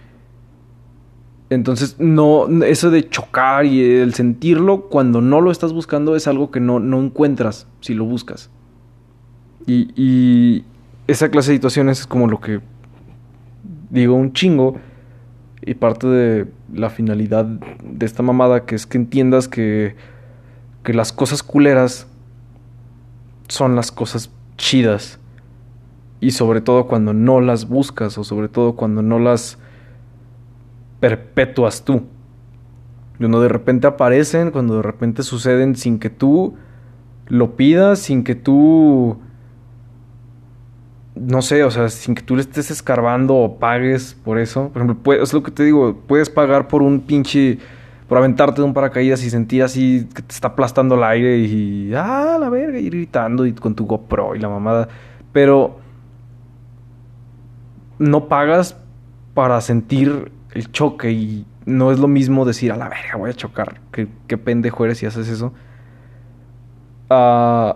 Entonces, 1.51 1.97
no, 1.99 2.47
eso 2.63 2.89
de 2.89 3.07
chocar 3.07 3.67
y 3.67 3.79
el 3.79 4.15
sentirlo 4.15 4.89
cuando 4.89 5.21
no 5.21 5.39
lo 5.39 5.51
estás 5.51 5.71
buscando 5.71 6.15
es 6.15 6.27
algo 6.27 6.49
que 6.49 6.60
no, 6.60 6.79
no 6.79 6.99
encuentras 6.99 7.67
si 7.79 7.93
lo 7.93 8.05
buscas. 8.05 8.49
Y, 9.67 9.89
y 9.95 10.65
esa 11.05 11.29
clase 11.29 11.51
de 11.51 11.57
situaciones 11.57 11.99
es 11.99 12.07
como 12.07 12.27
lo 12.27 12.41
que 12.41 12.60
digo 13.91 14.15
un 14.15 14.34
chingo 14.34 14.77
y 15.63 15.75
parte 15.75 16.07
de 16.07 16.47
la 16.73 16.89
finalidad 16.89 17.45
de 17.45 18.03
esta 18.03 18.23
mamada 18.23 18.65
que 18.65 18.73
es 18.73 18.88
que 18.88 18.97
entiendas 18.97 19.47
que, 19.47 19.95
que 20.84 20.95
las 20.95 21.13
cosas 21.13 21.43
culeras 21.43 22.07
son 23.51 23.75
las 23.75 23.91
cosas 23.91 24.31
chidas 24.55 25.19
y 26.21 26.31
sobre 26.31 26.61
todo 26.61 26.87
cuando 26.87 27.13
no 27.13 27.41
las 27.41 27.67
buscas 27.67 28.17
o 28.17 28.23
sobre 28.23 28.47
todo 28.47 28.77
cuando 28.77 29.01
no 29.01 29.19
las 29.19 29.57
perpetuas 31.01 31.83
tú. 31.83 32.03
Cuando 33.17 33.41
de 33.41 33.49
repente 33.49 33.87
aparecen, 33.87 34.51
cuando 34.51 34.77
de 34.77 34.83
repente 34.83 35.21
suceden 35.21 35.75
sin 35.75 35.99
que 35.99 36.09
tú 36.09 36.55
lo 37.27 37.57
pidas, 37.57 37.99
sin 37.99 38.23
que 38.23 38.35
tú... 38.35 39.17
No 41.15 41.41
sé, 41.41 41.65
o 41.65 41.71
sea, 41.71 41.89
sin 41.89 42.15
que 42.15 42.21
tú 42.21 42.37
le 42.37 42.43
estés 42.43 42.71
escarbando 42.71 43.35
o 43.35 43.59
pagues 43.59 44.15
por 44.23 44.39
eso. 44.39 44.69
Por 44.69 44.81
ejemplo, 44.81 45.13
es 45.13 45.33
lo 45.33 45.43
que 45.43 45.51
te 45.51 45.65
digo, 45.65 45.97
puedes 46.07 46.29
pagar 46.29 46.69
por 46.69 46.81
un 46.81 47.01
pinche... 47.01 47.59
Por 48.12 48.17
aventarte 48.17 48.60
de 48.60 48.67
un 48.67 48.74
paracaídas 48.74 49.24
y 49.24 49.30
sentir 49.30 49.63
así 49.63 50.06
que 50.13 50.21
te 50.21 50.34
está 50.34 50.50
aplastando 50.50 50.95
el 50.95 51.04
aire 51.06 51.38
y... 51.38 51.93
Ah, 51.95 52.36
la 52.38 52.50
verga, 52.50 52.78
y 52.78 52.89
gritando 52.89 53.45
y 53.45 53.54
con 53.54 53.74
tu 53.74 53.86
GoPro 53.86 54.36
y 54.36 54.39
la 54.39 54.50
mamada. 54.50 54.89
Pero... 55.32 55.80
No 58.00 58.28
pagas 58.28 58.76
para 59.34 59.62
sentir 59.62 60.30
el 60.52 60.69
choque 60.74 61.13
y 61.13 61.45
no 61.65 61.89
es 61.89 62.00
lo 62.00 62.10
mismo 62.10 62.43
decir 62.43 62.74
a 62.74 62.76
la 62.76 62.89
verga 62.89 63.15
voy 63.15 63.30
a 63.30 63.34
chocar. 63.34 63.80
Qué, 63.93 64.10
qué 64.28 64.38
pendejo 64.38 64.84
eres 64.84 64.97
si 64.97 65.06
haces 65.06 65.30
eso. 65.30 65.54
Uh, 67.10 67.76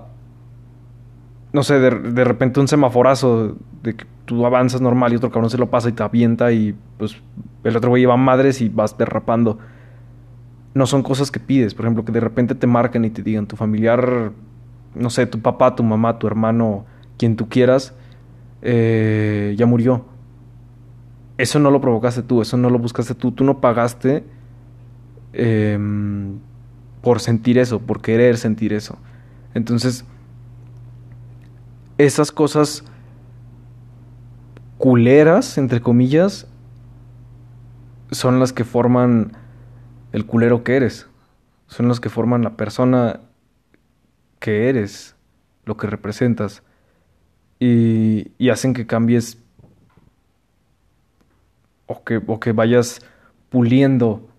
no 1.54 1.64
sé, 1.64 1.80
de, 1.80 1.92
de, 1.92 2.24
repente 2.26 2.60
un 2.60 2.68
semaforazo 2.68 3.56
de 3.84 3.96
que 3.96 4.06
tú 4.26 4.46
avanzas 4.46 4.82
normal 4.82 5.14
y 5.14 5.16
otro 5.16 5.32
cabrón 5.32 5.50
se 5.50 5.58
lo 5.58 5.70
pasa 5.70 5.88
y 5.88 5.94
te 5.94 6.04
avienta 6.04 6.52
y 6.52 6.76
pues 6.98 7.16
el 7.64 7.78
otro 7.78 7.90
güey 7.90 8.02
lleva 8.02 8.18
madres 8.18 8.60
y 8.60 8.68
vas 8.68 8.98
derrapando. 8.98 9.60
No 10.76 10.86
son 10.86 11.02
cosas 11.02 11.32
que 11.32 11.40
pides, 11.40 11.74
por 11.74 11.86
ejemplo, 11.86 12.06
que 12.06 12.12
de 12.12 12.20
repente 12.20 12.54
te 12.54 12.68
marquen 12.68 13.04
y 13.06 13.10
te 13.10 13.24
digan 13.24 13.48
tu 13.48 13.56
familiar, 13.56 14.32
no 14.94 15.10
sé, 15.10 15.26
tu 15.26 15.40
papá, 15.40 15.76
tu 15.76 15.82
mamá, 15.82 16.20
tu 16.20 16.28
hermano, 16.28 16.86
quien 17.18 17.36
tú 17.36 17.50
quieras, 17.50 17.96
eh, 18.62 19.56
ya 19.58 19.66
murió 19.66 20.06
eso 21.38 21.60
no 21.60 21.72
lo 21.72 21.82
provocaste 21.82 22.24
tú, 22.24 22.42
eso 22.42 22.58
no 22.58 22.70
lo 22.70 22.80
buscaste 22.80 23.14
tú, 23.14 23.32
tú 23.32 23.44
no 23.44 23.60
pagaste 23.60 24.24
em, 25.34 26.40
por 27.02 27.20
sentir 27.20 27.58
eso, 27.58 27.80
por 27.80 28.02
querer 28.02 28.38
sentir 28.38 28.72
eso. 28.72 28.98
Entonces, 29.54 30.06
esas 31.98 32.32
cosas 32.32 32.84
culeras, 34.78 35.58
entre 35.58 35.82
comillas, 35.82 36.48
son 38.12 38.40
las 38.40 38.54
que 38.54 38.64
forman 38.64 39.34
el 40.16 40.26
culero 40.26 40.64
que 40.64 40.78
eres. 40.78 41.08
Son 41.68 41.90
las 41.90 42.00
que 42.00 42.10
forman 42.10 42.42
la 42.42 42.56
persona 42.56 43.20
que 44.40 44.70
eres, 44.70 45.14
lo 45.66 45.76
que 45.76 45.88
representas. 45.88 46.64
Y, 47.60 48.32
y 48.38 48.50
hacen 48.50 48.74
que 48.74 48.88
cambies 48.88 49.38
o 51.88 52.04
que, 52.40 52.52
vayas 52.54 53.02
puliendo 53.50 54.30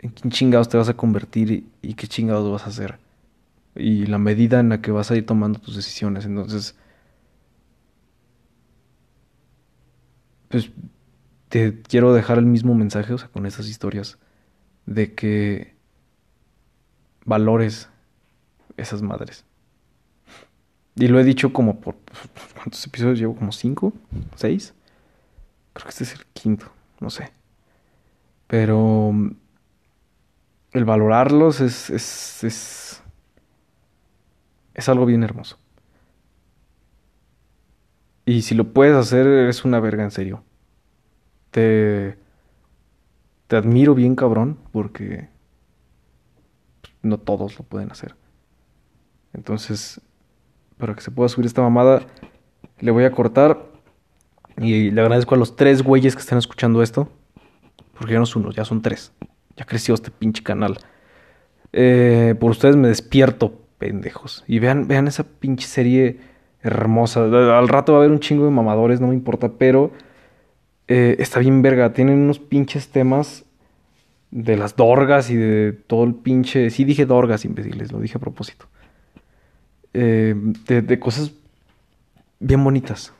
en 0.00 0.10
qué 0.10 0.28
chingados 0.28 0.68
te 0.68 0.76
vas 0.76 0.90
a 0.90 0.94
convertir 0.94 1.64
y, 1.80 1.94
qué 1.94 2.06
chingados 2.06 2.52
vas 2.52 2.66
a 2.66 2.68
hacer. 2.68 2.98
Y 3.74 4.04
la 4.04 4.18
medida 4.18 4.60
en 4.60 4.68
la 4.68 4.82
que 4.82 4.90
vas 4.90 5.10
a 5.10 5.16
ir 5.16 5.24
tomando 5.24 5.60
tus 5.60 5.76
decisiones. 5.76 6.26
Entonces, 6.26 6.76
pues 10.48 10.70
te 11.48 11.80
quiero 11.80 12.12
dejar 12.12 12.36
el 12.36 12.44
mismo 12.44 12.74
mensaje, 12.74 13.14
o 13.14 13.18
sea, 13.18 13.28
con 13.28 13.46
estas 13.46 13.66
historias, 13.66 14.18
de 14.86 15.14
que 15.14 15.74
valores 17.24 17.88
esas 18.76 19.02
madres. 19.02 19.44
Y 20.96 21.08
lo 21.08 21.18
he 21.18 21.24
dicho 21.24 21.52
como 21.52 21.80
por... 21.80 21.96
¿Cuántos 22.54 22.86
episodios 22.86 23.18
llevo? 23.18 23.34
¿Como 23.34 23.52
cinco? 23.52 23.92
¿Seis? 24.36 24.74
Creo 25.72 25.84
que 25.84 25.90
este 25.90 26.04
es 26.04 26.14
el 26.14 26.24
quinto, 26.26 26.66
no 27.00 27.10
sé. 27.10 27.32
Pero 28.46 29.10
mm, 29.12 29.30
el 30.72 30.84
valorarlos 30.84 31.60
es, 31.60 31.90
es, 31.90 32.44
es, 32.44 33.02
es 34.74 34.88
algo 34.88 35.06
bien 35.06 35.24
hermoso. 35.24 35.58
Y 38.26 38.42
si 38.42 38.54
lo 38.54 38.72
puedes 38.72 38.96
hacer, 38.96 39.26
eres 39.26 39.64
una 39.64 39.80
verga, 39.80 40.04
en 40.04 40.10
serio. 40.10 40.44
Te. 41.50 42.16
Te 43.54 43.58
admiro 43.58 43.94
bien, 43.94 44.16
cabrón, 44.16 44.58
porque. 44.72 45.28
No 47.02 47.18
todos 47.18 47.56
lo 47.56 47.64
pueden 47.64 47.92
hacer. 47.92 48.16
Entonces, 49.32 50.00
para 50.76 50.96
que 50.96 51.02
se 51.02 51.12
pueda 51.12 51.28
subir 51.28 51.46
esta 51.46 51.62
mamada, 51.62 52.04
le 52.80 52.90
voy 52.90 53.04
a 53.04 53.12
cortar. 53.12 53.64
Y 54.56 54.90
le 54.90 55.00
agradezco 55.00 55.36
a 55.36 55.38
los 55.38 55.54
tres 55.54 55.84
güeyes 55.84 56.16
que 56.16 56.20
están 56.20 56.36
escuchando 56.36 56.82
esto. 56.82 57.08
Porque 57.96 58.14
ya 58.14 58.18
no 58.18 58.26
son 58.26 58.42
uno, 58.42 58.50
ya 58.50 58.64
son 58.64 58.82
tres. 58.82 59.12
Ya 59.56 59.64
creció 59.64 59.94
este 59.94 60.10
pinche 60.10 60.42
canal. 60.42 60.76
Eh, 61.72 62.34
por 62.40 62.50
ustedes 62.50 62.74
me 62.74 62.88
despierto, 62.88 63.52
pendejos. 63.78 64.42
Y 64.48 64.58
vean, 64.58 64.88
vean 64.88 65.06
esa 65.06 65.22
pinche 65.22 65.68
serie 65.68 66.18
hermosa. 66.60 67.22
Al 67.22 67.68
rato 67.68 67.92
va 67.92 67.98
a 67.98 68.00
haber 68.00 68.10
un 68.10 68.18
chingo 68.18 68.46
de 68.46 68.50
mamadores, 68.50 69.00
no 69.00 69.06
me 69.06 69.14
importa, 69.14 69.52
pero 69.52 69.92
eh, 70.88 71.16
está 71.18 71.40
bien 71.40 71.62
verga. 71.62 71.92
Tienen 71.92 72.18
unos 72.18 72.38
pinches 72.38 72.88
temas 72.88 73.44
de 74.30 74.56
las 74.56 74.76
dorgas 74.76 75.30
y 75.30 75.36
de 75.36 75.72
todo 75.72 76.04
el 76.04 76.14
pinche... 76.14 76.70
Sí 76.70 76.84
dije 76.84 77.06
dorgas, 77.06 77.44
imbéciles, 77.44 77.92
lo 77.92 78.00
dije 78.00 78.18
a 78.18 78.20
propósito. 78.20 78.66
Eh, 79.94 80.34
de, 80.66 80.98
cosas 80.98 81.32
bien 82.40 82.62
bonitas. 82.62 83.12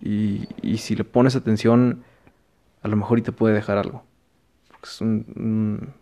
Y, 0.00 0.48
y, 0.62 0.78
si 0.78 0.94
le 0.94 1.04
pones 1.04 1.36
atención, 1.36 2.04
a 2.82 2.88
lo 2.88 2.96
mejor 2.96 3.18
y 3.18 3.22
te 3.22 3.32
puede 3.32 3.54
dejar 3.54 3.78
algo. 3.78 4.04
es 4.82 5.00
un, 5.00 5.92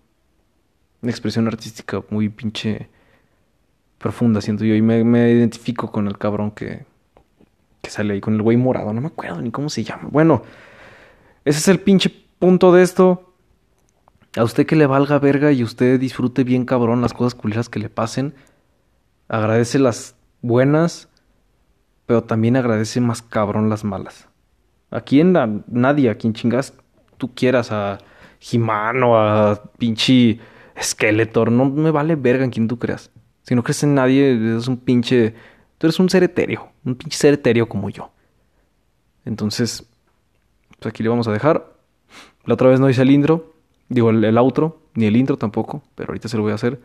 una 1.03 1.11
expresión 1.11 1.46
artística 1.46 2.03
muy 2.11 2.29
pinche 2.29 2.88
profunda, 3.99 4.40
siento 4.40 4.64
yo. 4.64 4.75
Y 4.75 4.83
me, 4.83 5.05
me 5.05 5.31
identifico 5.33 5.90
con 5.90 6.07
el 6.07 6.18
cabrón 6.18 6.51
que, 6.51 6.85
que 7.83 7.90
sale 7.90 8.14
ahí, 8.14 8.20
con 8.20 8.35
el 8.35 8.42
güey 8.42 8.57
morado. 8.57 8.92
No 8.92 9.01
me 9.01 9.09
acuerdo 9.09 9.40
ni 9.40 9.51
cómo 9.51 9.70
se 9.70 9.85
llama. 9.85 10.09
Bueno, 10.11 10.42
ese 11.44 11.59
es 11.59 11.68
el 11.68 11.81
pinche 11.81 12.11
punto 12.38 12.72
de 12.72 12.83
esto. 12.83 13.35
A 14.37 14.44
usted 14.44 14.66
que 14.66 14.76
le 14.76 14.87
valga 14.87 15.18
verga 15.18 15.50
y 15.53 15.62
usted 15.64 15.98
disfrute 15.98 16.44
bien 16.44 16.64
cabrón 16.64 17.03
las 17.03 17.12
cosas 17.12 17.35
culeras 17.35 17.68
que 17.68 17.81
le 17.81 17.88
pasen. 17.88 18.35
Agradece 19.29 19.79
las 19.79 20.14
buenas, 20.42 21.09
pero 22.07 22.22
también 22.22 22.57
agradece 22.57 23.00
más 23.00 23.22
cabrón 23.22 23.68
las 23.68 23.85
malas. 23.85 24.29
¿A 24.90 25.00
quién? 25.00 25.37
A 25.37 25.48
nadie, 25.66 26.11
a 26.11 26.16
quien 26.16 26.35
chingas 26.35 26.74
tú 27.20 27.35
quieras, 27.35 27.70
a 27.70 27.98
Jimano, 28.40 29.16
a 29.16 29.62
pinche 29.79 30.40
Skeletor, 30.81 31.53
no 31.53 31.66
me 31.66 31.90
vale 31.90 32.16
verga 32.16 32.44
en 32.44 32.50
quien 32.50 32.66
tú 32.66 32.79
creas. 32.79 33.11
Si 33.42 33.55
no 33.55 33.62
crees 33.62 33.83
en 33.85 33.94
nadie, 33.94 34.33
eres 34.33 34.66
un 34.66 34.79
pinche. 34.79 35.35
Tú 35.79 35.87
eres 35.87 35.98
un 36.00 36.09
ser 36.11 36.24
etéreo, 36.24 36.72
un 36.85 36.94
pinche 36.94 37.16
ser 37.16 37.35
etéreo 37.35 37.68
como 37.68 37.90
yo. 37.90 38.11
Entonces, 39.24 39.87
pues 40.81 40.93
aquí 40.93 41.03
le 41.03 41.09
vamos 41.09 41.29
a 41.29 41.33
dejar. 41.33 41.73
La 42.45 42.55
otra 42.55 42.69
vez 42.69 42.81
no 42.81 42.88
hice 42.88 43.03
el 43.03 43.11
intro, 43.11 43.53
digo 43.88 44.11
el, 44.11 44.38
outro, 44.38 44.81
ni 44.95 45.05
el 45.07 45.16
intro 45.16 45.37
tampoco, 45.37 45.83
pero 45.95 46.11
ahorita 46.11 46.29
se 46.29 46.37
lo 46.37 46.43
voy 46.43 46.53
a 46.53 46.57
hacer. 46.57 46.81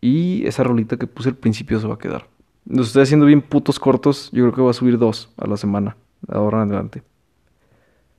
Y 0.00 0.44
esa 0.46 0.64
rolita 0.64 0.96
que 0.96 1.06
puse 1.06 1.30
al 1.30 1.36
principio 1.36 1.80
se 1.80 1.86
va 1.86 1.94
a 1.94 1.98
quedar. 1.98 2.26
Los 2.66 2.88
estoy 2.88 3.02
haciendo 3.02 3.26
bien 3.26 3.40
putos 3.40 3.78
cortos, 3.78 4.30
yo 4.32 4.42
creo 4.42 4.54
que 4.54 4.60
voy 4.60 4.70
a 4.70 4.74
subir 4.74 4.98
dos 4.98 5.30
a 5.36 5.46
la 5.46 5.56
semana, 5.56 5.96
ahora 6.28 6.62
en 6.62 6.70
adelante. 6.70 7.02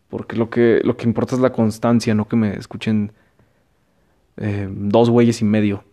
Porque 0.09 0.35
lo 0.35 0.49
que, 0.49 0.81
lo 0.83 0.95
que 0.95 1.05
importa 1.05 1.35
es 1.35 1.41
la 1.41 1.51
constancia, 1.51 2.15
no 2.15 2.27
que 2.27 2.35
me 2.35 2.55
escuchen 2.55 3.11
eh, 4.37 4.69
dos 4.71 5.09
güeyes 5.09 5.41
y 5.41 5.45
medio. 5.45 5.83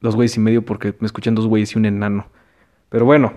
Dos 0.00 0.14
güeyes 0.14 0.36
y 0.36 0.40
medio 0.40 0.64
porque 0.64 0.94
me 1.00 1.06
escuchan 1.06 1.34
dos 1.34 1.46
güeyes 1.46 1.74
y 1.74 1.78
un 1.78 1.86
enano. 1.86 2.26
Pero 2.88 3.04
bueno, 3.04 3.32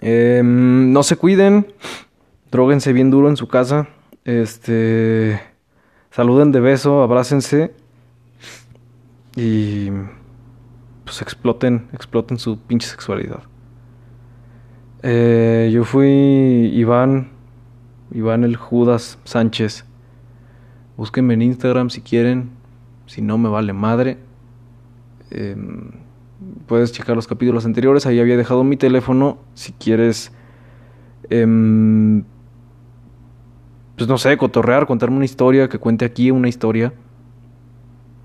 em, 0.00 0.92
no 0.92 1.02
se 1.02 1.16
cuiden, 1.16 1.66
droguense 2.52 2.92
bien 2.92 3.10
duro 3.10 3.28
en 3.28 3.36
su 3.36 3.48
casa, 3.48 3.88
este, 4.24 5.40
saluden 6.10 6.52
de 6.52 6.60
beso, 6.60 7.02
abrácense 7.02 7.74
y 9.34 9.88
pues 11.04 11.22
exploten, 11.22 11.88
exploten 11.92 12.38
su 12.38 12.60
pinche 12.60 12.86
sexualidad. 12.86 13.42
Eh, 15.02 15.70
yo 15.72 15.82
fui 15.82 16.70
Iván, 16.74 17.30
Iván 18.12 18.44
el 18.44 18.56
Judas 18.56 19.18
Sánchez. 19.24 19.84
Búsquenme 20.96 21.34
en 21.34 21.42
Instagram 21.42 21.90
si 21.90 22.02
quieren. 22.02 22.50
Si 23.06 23.22
no, 23.22 23.38
me 23.38 23.48
vale 23.48 23.72
madre. 23.72 24.18
Em, 25.30 25.90
puedes 26.66 26.92
checar 26.92 27.16
los 27.16 27.26
capítulos 27.26 27.64
anteriores. 27.64 28.06
Ahí 28.06 28.20
había 28.20 28.36
dejado 28.36 28.62
mi 28.62 28.76
teléfono. 28.76 29.38
Si 29.54 29.72
quieres. 29.72 30.32
Em, 31.30 32.24
pues 34.02 34.08
no 34.08 34.18
sé, 34.18 34.36
cotorrear, 34.36 34.84
contarme 34.84 35.14
una 35.14 35.24
historia, 35.24 35.68
que 35.68 35.78
cuente 35.78 36.04
aquí 36.04 36.32
una 36.32 36.48
historia. 36.48 36.92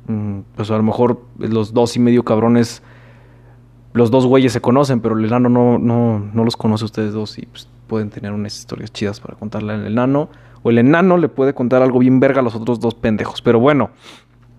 Mm, 0.07 0.39
pues 0.55 0.71
a 0.71 0.77
lo 0.77 0.81
mejor 0.81 1.21
los 1.37 1.71
dos 1.71 1.95
y 1.95 1.99
medio 1.99 2.23
cabrones. 2.23 2.81
Los 3.93 4.09
dos 4.09 4.25
güeyes 4.25 4.53
se 4.53 4.59
conocen, 4.59 5.01
pero 5.01 5.15
el 5.15 5.25
enano 5.25 5.49
no, 5.49 5.77
no, 5.77 6.17
no 6.33 6.43
los 6.43 6.57
conoce 6.57 6.83
ustedes 6.83 7.13
dos 7.13 7.37
y 7.37 7.45
pues, 7.45 7.69
pueden 7.85 8.09
tener 8.09 8.31
unas 8.31 8.57
historias 8.57 8.91
chidas 8.91 9.19
para 9.19 9.35
contarle 9.35 9.73
al 9.73 9.85
enano 9.85 10.29
o 10.63 10.71
el 10.71 10.79
enano 10.79 11.15
le 11.17 11.29
puede 11.29 11.53
contar 11.53 11.83
algo 11.83 11.99
bien 11.99 12.19
verga 12.19 12.39
a 12.39 12.43
los 12.43 12.55
otros 12.55 12.79
dos 12.79 12.95
pendejos. 12.95 13.43
Pero 13.43 13.59
bueno. 13.59 13.91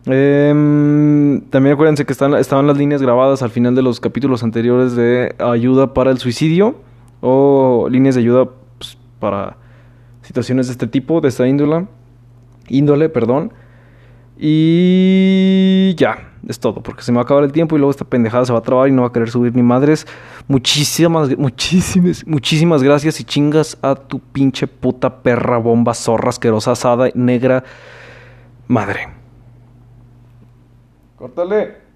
Em, 0.06 1.40
también 1.50 1.74
acuérdense 1.74 2.06
que 2.06 2.12
están, 2.12 2.32
estaban 2.34 2.68
las 2.68 2.78
líneas 2.78 3.02
grabadas 3.02 3.42
al 3.42 3.50
final 3.50 3.74
de 3.74 3.82
los 3.82 3.98
capítulos 3.98 4.44
anteriores 4.44 4.94
de 4.94 5.34
ayuda 5.40 5.92
para 5.94 6.12
el 6.12 6.18
suicidio 6.18 6.76
o 7.20 7.88
líneas 7.90 8.14
de 8.14 8.20
ayuda 8.20 8.48
pues, 8.78 8.96
para 9.18 9.56
situaciones 10.28 10.66
de 10.66 10.72
este 10.72 10.86
tipo, 10.86 11.20
de 11.22 11.28
esta 11.28 11.48
índole. 11.48 11.86
Índole, 12.68 13.08
perdón. 13.08 13.52
Y 14.36 15.94
ya, 15.96 16.32
es 16.46 16.60
todo, 16.60 16.82
porque 16.82 17.02
se 17.02 17.10
me 17.10 17.16
va 17.16 17.22
a 17.22 17.24
acabar 17.24 17.42
el 17.44 17.50
tiempo 17.50 17.74
y 17.74 17.78
luego 17.78 17.90
esta 17.90 18.04
pendejada 18.04 18.44
se 18.44 18.52
va 18.52 18.60
a 18.60 18.62
trabar 18.62 18.88
y 18.88 18.92
no 18.92 19.02
va 19.02 19.08
a 19.08 19.12
querer 19.12 19.30
subir 19.30 19.56
ni 19.56 19.62
madres. 19.62 20.06
Muchísimas, 20.46 21.36
muchísimas, 21.36 22.26
muchísimas 22.26 22.82
gracias 22.82 23.18
y 23.20 23.24
chingas 23.24 23.78
a 23.82 23.94
tu 23.94 24.20
pinche 24.20 24.66
puta 24.66 25.22
perra 25.22 25.56
bomba 25.56 25.94
zorra 25.94 26.28
asquerosa 26.28 26.72
asada 26.72 27.08
negra 27.14 27.64
madre. 28.68 29.08
Córtale. 31.16 31.87